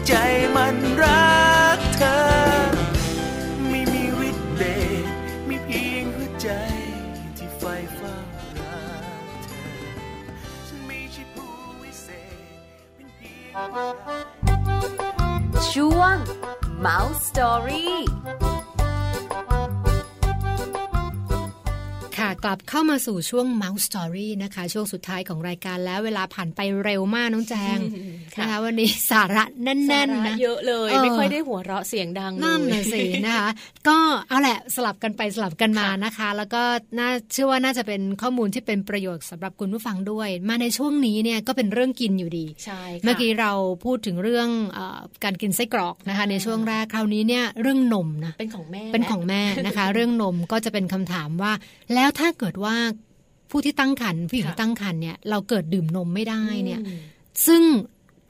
[0.07, 0.13] ใจ
[0.55, 1.39] มันรั
[1.77, 2.17] กเธอ
[3.69, 4.63] ไม่มีวิตเด
[5.03, 5.05] ช
[5.47, 6.49] มีเพียงหัวใจ
[7.37, 7.63] ที่ไฟ
[7.97, 8.15] ฟ้า
[8.59, 8.79] รั
[9.23, 9.71] กเธอ
[10.67, 12.35] ฉันไม่ใช่ผู้วิเศษ
[12.95, 13.67] เป็นเพียง
[15.71, 16.17] ช่วง
[16.85, 17.89] Mouse Story
[22.43, 27.79] กลับเข้ามาสู่ช่วง Mouse Story นะคะ ช่วงสุดท้ายของรายการแล้วเวลาผ่านไปเร็วมากน้องแจง
[28.35, 33.49] ค่ะนะคะวันนี้สาระแน่สานๆระนะเยอะเลยเออไม่ค่อยได้หัวเราะเสียงดังเลยนั่นน่ะสินะคะ
[33.87, 33.97] ก็
[34.29, 36.61] เอาแหละสลับกันไปสลับกันมานะคะ แล้วก็
[36.99, 43.51] น่าเชื่อว่าน่าจะเป็นข้อมูลที่เป็นประโยชน์สำหรับคุณผู้ฟังด้วย มาในช่วงนี้เนี่ยก็เป็นเรื่องกินอยู่ดีใช่ค่ะเมื่อกี้เรา
[43.85, 51.53] พูดถึงเรื่องเออการกินไส้กรอกนะคะ ในช่วงแรกคราวนี้เนี่ยเรื่องนมนะเป็นของแม่เป็นของแม่นะคะ เรื่องนมก็จะเป็นคำถามว่า
[51.95, 52.75] แล้วถ้าเกิดว่า
[53.49, 56.99] ผู้ที่ตั้งครรภ์ผู้หญิงที่ตั้งครรภ์เนี่ยเราเกิดดื่มนมไม่ได้เนี่ยอืม
[57.47, 57.63] ซึ่ง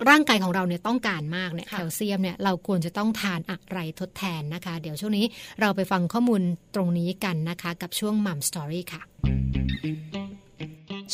[0.10, 5.26] ร่างกายของเราเนี่ยต้องการมากเนี่ยค่ะแคลเซียมเนี่ยเราควรจะต้องทานอะไรทดแทนนะคะ เดี๋ยวช่วงนี้
[5.62, 6.42] เราไปฟังข้อมูล
[6.76, 9.02] ตรงนี้กันนะคะ กับช่วงมัมสตอรี่ค่ะ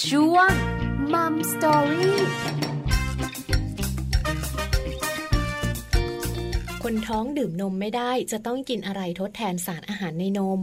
[0.09, 0.51] ช่วง
[1.13, 2.13] Mum Story
[6.83, 10.61] คนท้องดื่มนมไม่ได้จะต้องกินอะไรทดแทนสารอาหารในนม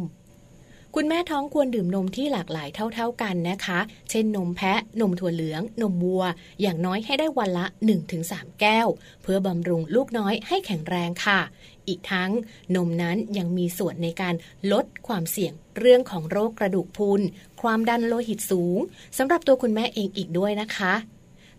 [0.96, 3.78] คุณแม่ท้องควรดื่มนมที่หลากหลายเท่า ๆกันนะคะ
[4.10, 6.24] เช่นนมแพะ นมถั่วเหลือง นมวัว
[6.60, 7.66] อย่างน้อยให้ได้วันละ
[8.12, 8.88] 1-3 แก้ว
[9.22, 11.40] เพื่อบำรุงลูกน้อยให้แข็งแรงค่ะ
[11.88, 12.30] อีกทั้ง
[12.76, 14.34] นมนั้นยังมีส่วนในการ
[14.72, 17.20] ลดความเสี่ยงเรื่องของโรคกระดูกพรุน
[17.62, 18.78] ความดันโลหิตสูง
[19.18, 20.92] สำหรับตัวคุณแม่เองอีกด้วยนะคะ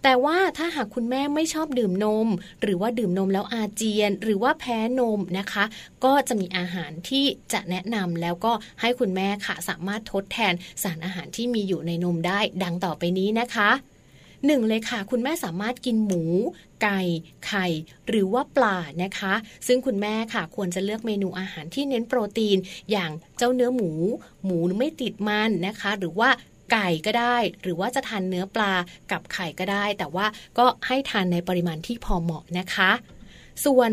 [0.04, 2.28] แต่ว่าถ้าหากคุณแม่ไม่ชอบดื่มนม
[2.62, 5.64] หรือว่าดื่มนมแล้วอาเจียน หรือว่าแพ้นมนะคะ
[6.04, 13.70] ก็จะมีอาหารที่จะแนะนำแล้วก็ให้คุณแม่ค่ะสามารถทดแทนสารอาหารที่มีอยู่ในนมได้ดังต่อไปนี้นะคะ
[14.46, 16.24] หนึ่งเลยค่ะ คุณแม่สามารถกินหมู
[16.84, 17.02] ไก่
[17.46, 17.66] ไข่
[18.08, 19.34] หรือว่าปลานะคะ
[19.68, 22.58] ซึ่งคุณแม่ค่ะ ควรจะเลือกเมนูอาหารที่เน้นโปรตีน
[22.92, 23.92] อย่างเจ้าเนื้อหมู
[24.46, 26.30] หมูไม่ติดมันนะคะ หรือว่า
[26.72, 28.74] ไก่ก็ได้ หรือว่าจะทานเนื้อปลา
[29.12, 30.26] กับไข่ก็ได้ แต่ว่า
[30.58, 32.92] ก็ให้ทานในปริมาณที่พอเหมาะนะคะ
[33.66, 33.92] ส่วน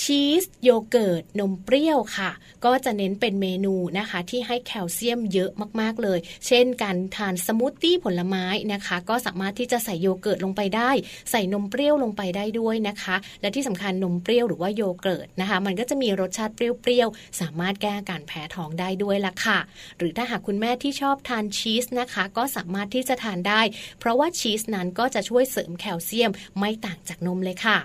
[0.00, 2.30] ชีสโยเกิร์ตนมเปรี้ยวค่ะ
[2.64, 10.90] ก็จะเน้นเป็นเมนูนะคะ ที่ให้แคลเซียมเยอะมากๆเลย เช่นการทานสมูทตี้ผลไม้นะคะ ก็สามารถที่จะใส่โยเกิร์ตลงไปได้
[11.30, 19.58] ใส่นมเปรี้ยวลงไปได้ด้วยนะคะ และที่สำคัญนมเปรี้ยวหรือว่าโยเกิร์ตนะคะ มันก็จะมีรสชาติเปรี้ยวๆสามารถแก้การแพ้ท้องได้ด้วยล่ะค่ะ
[19.98, 23.62] หรือถ้าหากคุณแม่ที่ชอบทานชีสนะคะ ก็สามารถที่จะทานได้
[23.98, 27.78] เพราะว่าชีสนั้นก็จะช่วยเสริมแคลเซียมไม่ต่างจากนมเลยค่ะ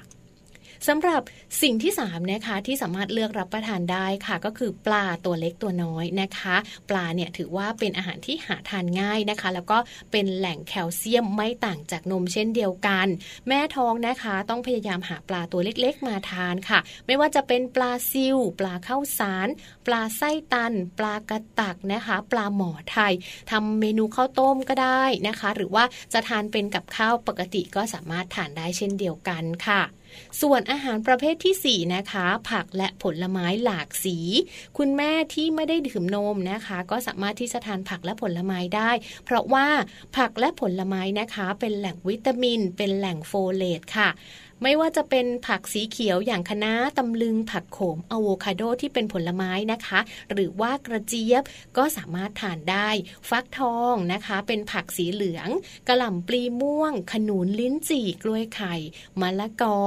[0.87, 1.21] สำหรับ
[1.61, 6.55] สิ่งที่3นะคะที่สามารถเลือกรับประทานได้ค่ะ ก็คือปลาตัวเล็กตัวน้อยนะคะ
[6.89, 9.77] ปลาเนี่ยถือว่าเป็นอาหารที่หาทานง่ายนะคะ แล้วก็
[10.11, 13.07] เป็นแหล่งแคลเซียมไม่ต่างจากนมเช่นเดียวกัน
[13.47, 19.47] แม่ท้องนะคะ ต้องพยายามหาปลาตัวเล็กๆ มาทานค่ะ ไม่ว่าจะเป็นปลาซิวปลาข้าวสาร
[19.87, 23.13] ปลาไส้ตัน ปลากระตักนะคะ ปลาหมอไทย
[23.51, 29.81] ทำเมนูข้าวต้มก็ได้นะคะ หรือว่าจะทานเป็นกับข้าวปกติก็สามารถทานได้เช่นเดียวกันค่ะ
[30.41, 34.17] ส่วนอาหารประเภทที่ 4 นะคะ ผักและผลไม้หลากสี
[34.77, 38.91] คุณแม่ที่ไม่ได้ดื่มนมนะคะ ก็สามารถที่จะทานผักและผลไม้ได้
[39.25, 39.67] เพราะว่า
[40.17, 44.09] ผักและผลไม้นะคะ เป็นแหล่งวิตามิน เป็นแหล่งโฟเลตค่ะ
[44.65, 49.99] ไม่ว่าจะเป็นผักสีเขียวอย่างคะน้าตำลึงผักโขมอะโวคาโดที่เป็นผลไม้นะคะ
[50.31, 51.43] หรือว่ากระเจี๊ยบ
[51.77, 52.89] ก็สามารถทานได้
[53.29, 55.49] ฟักทองนะคะ เป็นผักสีเหลือง
[55.87, 58.75] กระหล่ำปลีม่วง ขนุนลิ้นจี่กล้วยไข่
[59.21, 59.77] มะละกอ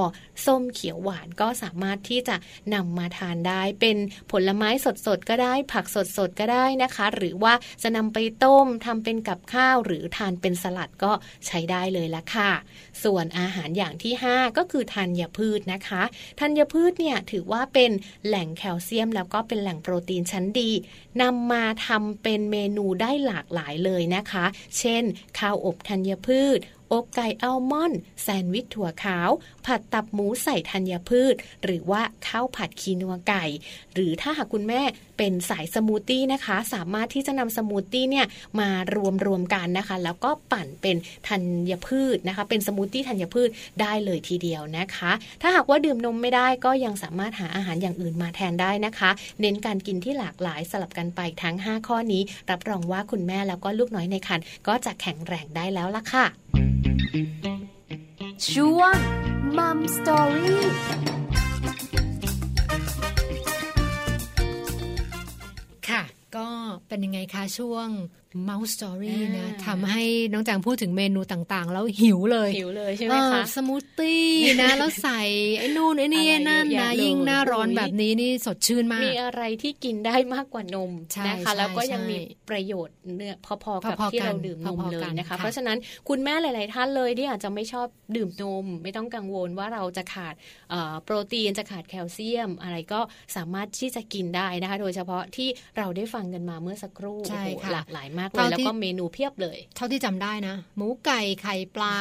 [0.46, 2.36] ส้มเขียวหวานก็สามารถที่จะ
[2.74, 3.96] นำมาทานได้ เป็น
[4.32, 4.68] ผลไม้
[5.06, 5.98] สดๆก็ได้ ผักส
[6.28, 11.12] ดๆก็ได้นะคะ หรือว่าจะนำไปต้มทำเป็นกับข้าว หรือทานเป็นสลัดก็
[11.46, 12.50] ใช้ได้เลยละค่ะ
[13.02, 16.02] ส่วนอาหารอย่างที่ 5 ก็คือธัญพืชนะคะ
[16.40, 17.90] ธัญพืชเนี่ยถือว่าเป็น
[18.26, 20.70] แหล่งแคลเซียม แล้วก็เป็นแหล่งโปรตีนชั้นดี
[21.22, 24.44] นำมาทำเป็นเมนูได้หลากหลายเลยนะคะ
[24.78, 25.02] เช่น
[25.38, 26.58] ข้าวอบธัญพืช
[26.92, 29.30] อกไก่อัลมอนด์แซนด์วิชถั่วขาว
[29.66, 31.34] ผัดตับหมูใส่ธัญพืช
[31.64, 33.44] หรือว่าข้าวผัดคีนัวไก่
[33.94, 34.82] หรือถ้าหากคุณแม่
[35.18, 38.26] เป็นสายสมูทตี้นะคะ สามารถที่จะนำสมูทตี้เนี่ย
[38.60, 40.96] มารวมรวมกันนะคะ แล้วก็ปั่นเป็น
[41.28, 41.36] ธั
[41.70, 43.48] ญพืชนะคะ เป็นสมูทตี้ธัญพืช
[43.80, 45.12] ได้เลยทีเดียวนะคะ
[45.42, 49.10] ถ้าหากว่าดื่มนมไม่ได้ก็ยังสามารถหาอาหารอย่างอื่นมาแทนได้นะคะ
[49.40, 56.24] เน้นการกินที่หลากหลายสลับกันไปทั้ง 5 ข้อนี้ รับรองว่าคุณแม่แล้วก็ลูกน้อยในครรภ์ก็จะแข็งแรงได้แล้วล่ะค่ะ
[58.50, 58.96] ช่วง
[59.58, 60.64] มัมสตอรี่
[65.88, 66.02] ค่ะ
[66.36, 66.48] ก็
[66.88, 67.88] เป็นยังไงคะช่วง
[68.48, 74.24] Mouse Story นะทำให้น้องจางพูดถึงเมนูต่างๆ แล้วหิวเลย หิวเลยใช่ไหมคะสมูทตี้
[74.62, 75.20] นะ แล้วใส่
[75.58, 80.90] ไอ้นู่นไอ้นี่นั่นนะยิ่งหน้าร้อนแบบนี้นี่สดชื่นมาก มีอะไรที่กินได้มากกว่านม
[81.28, 82.16] นะคะแล้วก็ยังมี
[82.50, 83.34] ประโยชน์เนื้อ
[83.64, 85.78] พอๆกับที่เราดื่มนมเลยนะคะ เพราะฉะนั้น
[86.08, 90.34] คุณแม่หลาย ๆ ท่านเลยที่อาจจะไม่ชอบดื่มนม ไม่ต้องกังวลว่าเราจะขาด
[91.04, 93.00] โปรตีนจะขาดแคลเซียม อะไรก็
[93.36, 97.18] สามารถที่จะกินได้นะคะ โดยเฉพาะที่เราได้ฟังกันมาเมื่อสักครู่
[97.72, 101.96] หลากหลายมากเลยแล้วก็เมนูเพียบเลย เท่าที่จำได้นะ หมูไก่ไข่ปลา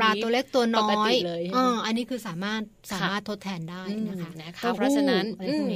[0.00, 2.62] ปลาตัวเล็กตัวน้อยเลยออันนี้คือสามารถ
[2.92, 5.24] สามารถทดแทนได้นะคะนะคะเพราะฉะนั้น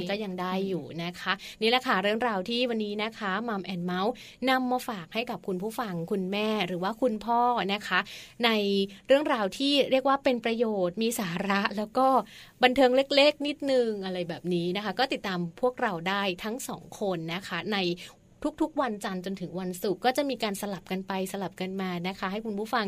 [0.09, 4.13] ก็ยังได้อยู่นะคะ นี่แหละค่ะเรื่องราวที่วันนี้นะคะมัมแอนเมาส์
[4.49, 7.41] นำมาฝากให้กับคุณผู้ฟังคุณแม่หรือว่าคุณพ่อ
[7.73, 7.99] นะคะ
[8.45, 8.49] ใน
[9.07, 12.07] เรื่องราวที่เรียกว่าเป็นประโยชน์มีสาระแล้วก็
[12.63, 17.77] บันเทิงเล็ก ๆ นิดนึงอะไรแบบนี้นะคะ ก็ติดตามพวกเราได้ทั้งสองคนนะคะ ใน
[18.61, 22.85] ทุกๆ วันจันทร์จนถึงวันศุกร์ก็จะมีการสลับกันไปสลับกันมานะคะ ให้คุณผู้ฟัง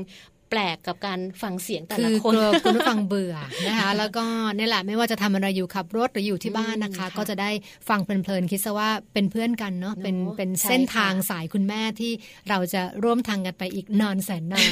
[0.53, 3.35] ปลกกับการฟังเสียงแต่ละคนคือคุณผู้ฟังเบื่อ
[3.67, 4.23] นะคะ แล้วก็
[4.57, 7.51] นี่แหละไม่ว่าจะทำอะไรอยู่ขับรถหรืออยู่ที่บ้านนะคะ ก็จะได้
[7.89, 12.11] ฟังเพลินๆคิดซะว่าเป็นเพื่อนกันเนาะเป็นเป็นเส้นทางสายคุณแม่ที่
[12.49, 14.71] เราจะร่วมทางกันไปอีกนานแสนนาน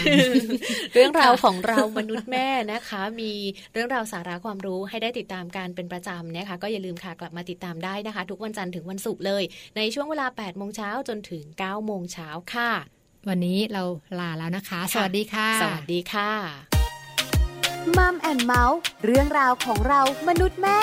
[0.93, 3.31] เรื่องราวของเรามนุษย์แม่นะคะ มี
[3.73, 9.43] เรื่องราวสาระความรู้ให้ได้ติดตามการเป็นประจำนะคะ ก็อย่าลืมค่ะกลับมาติดตามได้นะคะ ทุกวันจันทร์ถึงวันศุกร์เลย
[9.77, 12.71] ในช่วงเวลา8โมงเช้าจนถึง9โมงเช้าค่ะ
[13.27, 13.83] วันนี้เรา
[14.19, 16.31] ลาแล้วนะคะ สวัสดีค่ะ สวัสดีค่ะ
[17.97, 20.79] มัมแอนเมาส์เรื่องราวของเรามนุษย์แม่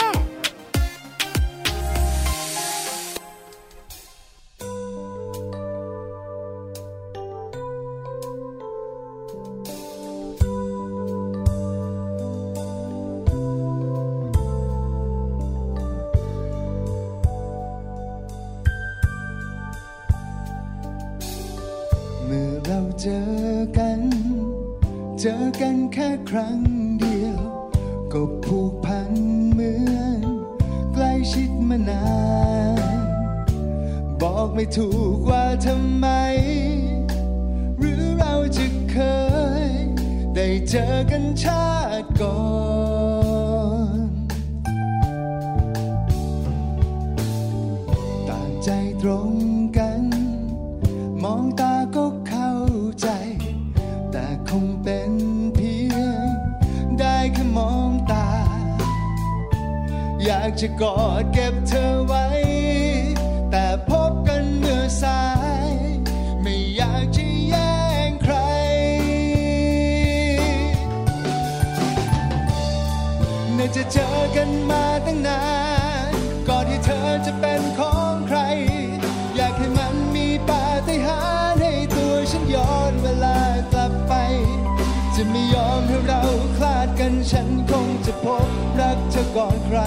[23.02, 24.00] เจอกัน
[25.20, 26.60] เจอกันแค่ครั้ง
[27.00, 27.38] เดียว
[28.12, 29.12] ก็ผูกพัน
[29.52, 30.22] เหมือน
[30.92, 32.04] ใกล้ชิดมานา
[32.78, 33.06] น
[34.20, 36.06] บอกไม่ถูกว่าทำไม
[37.78, 38.96] หรือเราจะเค
[39.64, 39.70] ย
[40.34, 41.68] ได้เจอกันชา
[42.00, 42.36] ติก่อ
[42.94, 42.95] น
[60.60, 62.26] จะกอดเก็บเธอไว้
[63.50, 65.22] แต่พบกันเมื่อสา
[65.68, 65.70] ย
[66.42, 67.76] ไม่อยากจะแย่
[68.08, 68.34] งใคร
[73.56, 75.42] น่าจะเจอกันมาตั้งนา
[76.10, 76.12] น
[76.48, 78.38] ก่อนที่เธอจะเป็นของใคร
[79.36, 83.38] อยากให้มันมีปาฏิหาริย์ให้ตัวฉันย้อนเวลา
[83.72, 84.12] กลับไป
[85.14, 86.22] จะไม่ยอมให้เรา
[86.56, 88.48] คลาดกันฉันคงจะพบ
[88.80, 88.98] รัก
[89.36, 89.80] ก่อนใคร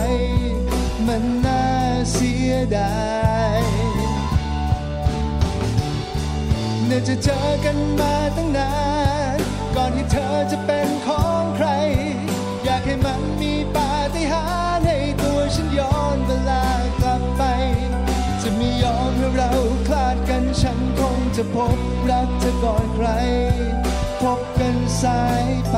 [1.07, 1.63] มันน่า
[2.11, 2.97] เสียดา
[3.59, 3.61] ย
[6.89, 8.71] น่าจะเจอกันมาตั้งนา
[9.35, 9.39] น
[9.75, 11.67] ก่อนที่เธอจะเป็นของใคร
[12.63, 14.45] อยากให้มันมีปาฏิหา
[14.77, 16.63] ริย์ให้ตัวฉันย้อนเวลา
[17.01, 17.43] กลับไป
[18.41, 19.51] จะไม่ยอมให้เรา
[19.87, 21.77] คลาดกันฉันคงจะพบ
[22.09, 23.07] รักเธอก่อนใคร
[24.21, 25.77] พบกันสายไป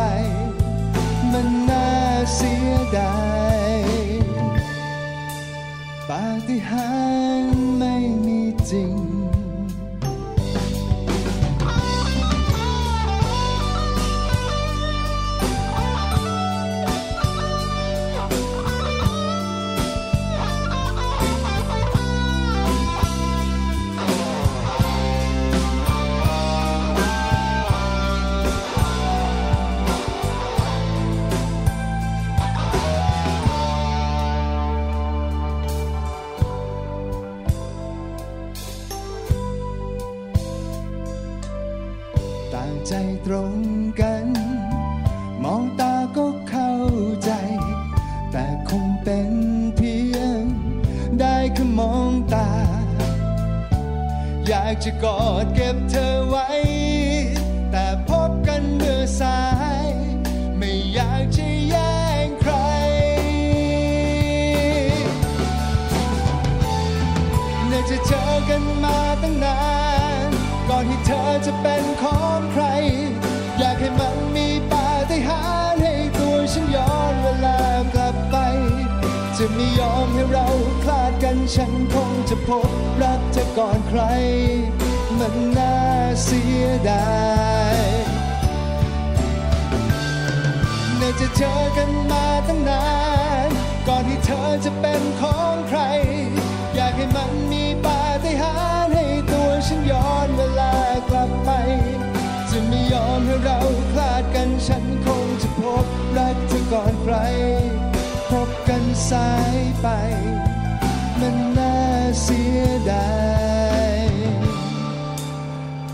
[1.32, 1.88] มันน่า
[2.36, 3.13] เสียดา
[3.59, 3.61] ย
[6.16, 6.89] ปาฏิหา
[8.72, 9.11] ริ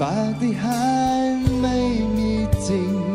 [0.02, 0.84] ปาฏิหา
[1.22, 1.78] ริย์ไม่
[2.18, 2.32] มี
[2.68, 3.07] จริง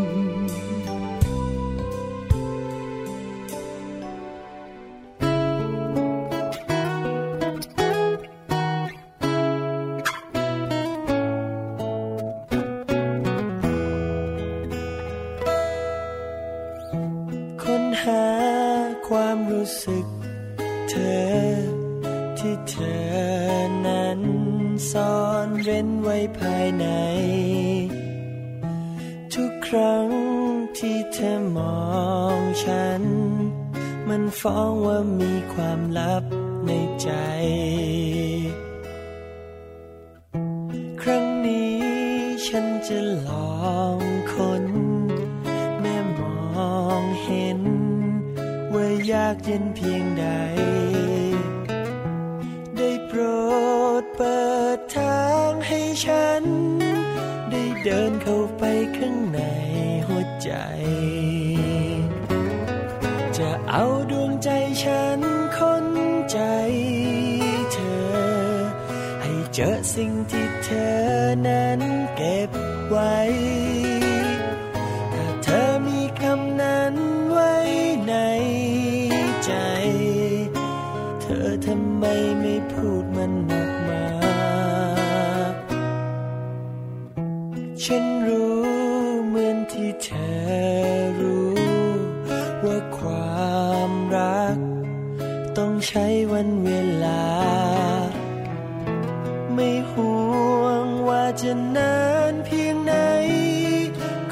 [101.41, 101.97] จะนา
[102.33, 102.93] นเพียงไหน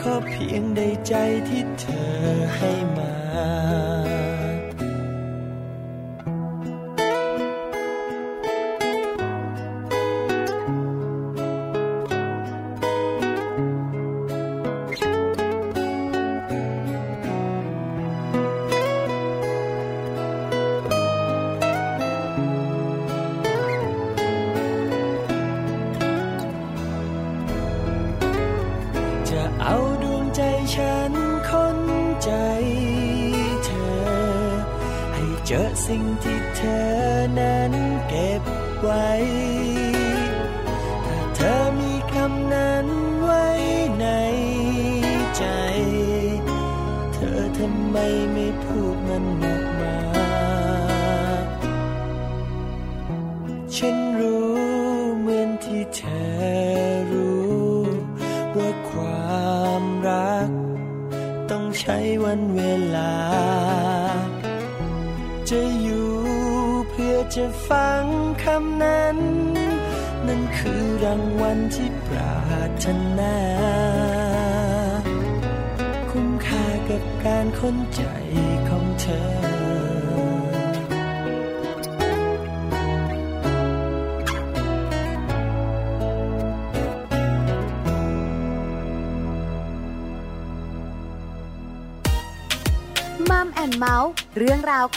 [0.01, 1.15] ขอเพียงได้ใจ
[1.49, 2.11] ที่เธอ
[2.57, 3.15] ให้มา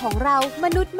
[0.03, 0.92] ของเรามนุษย์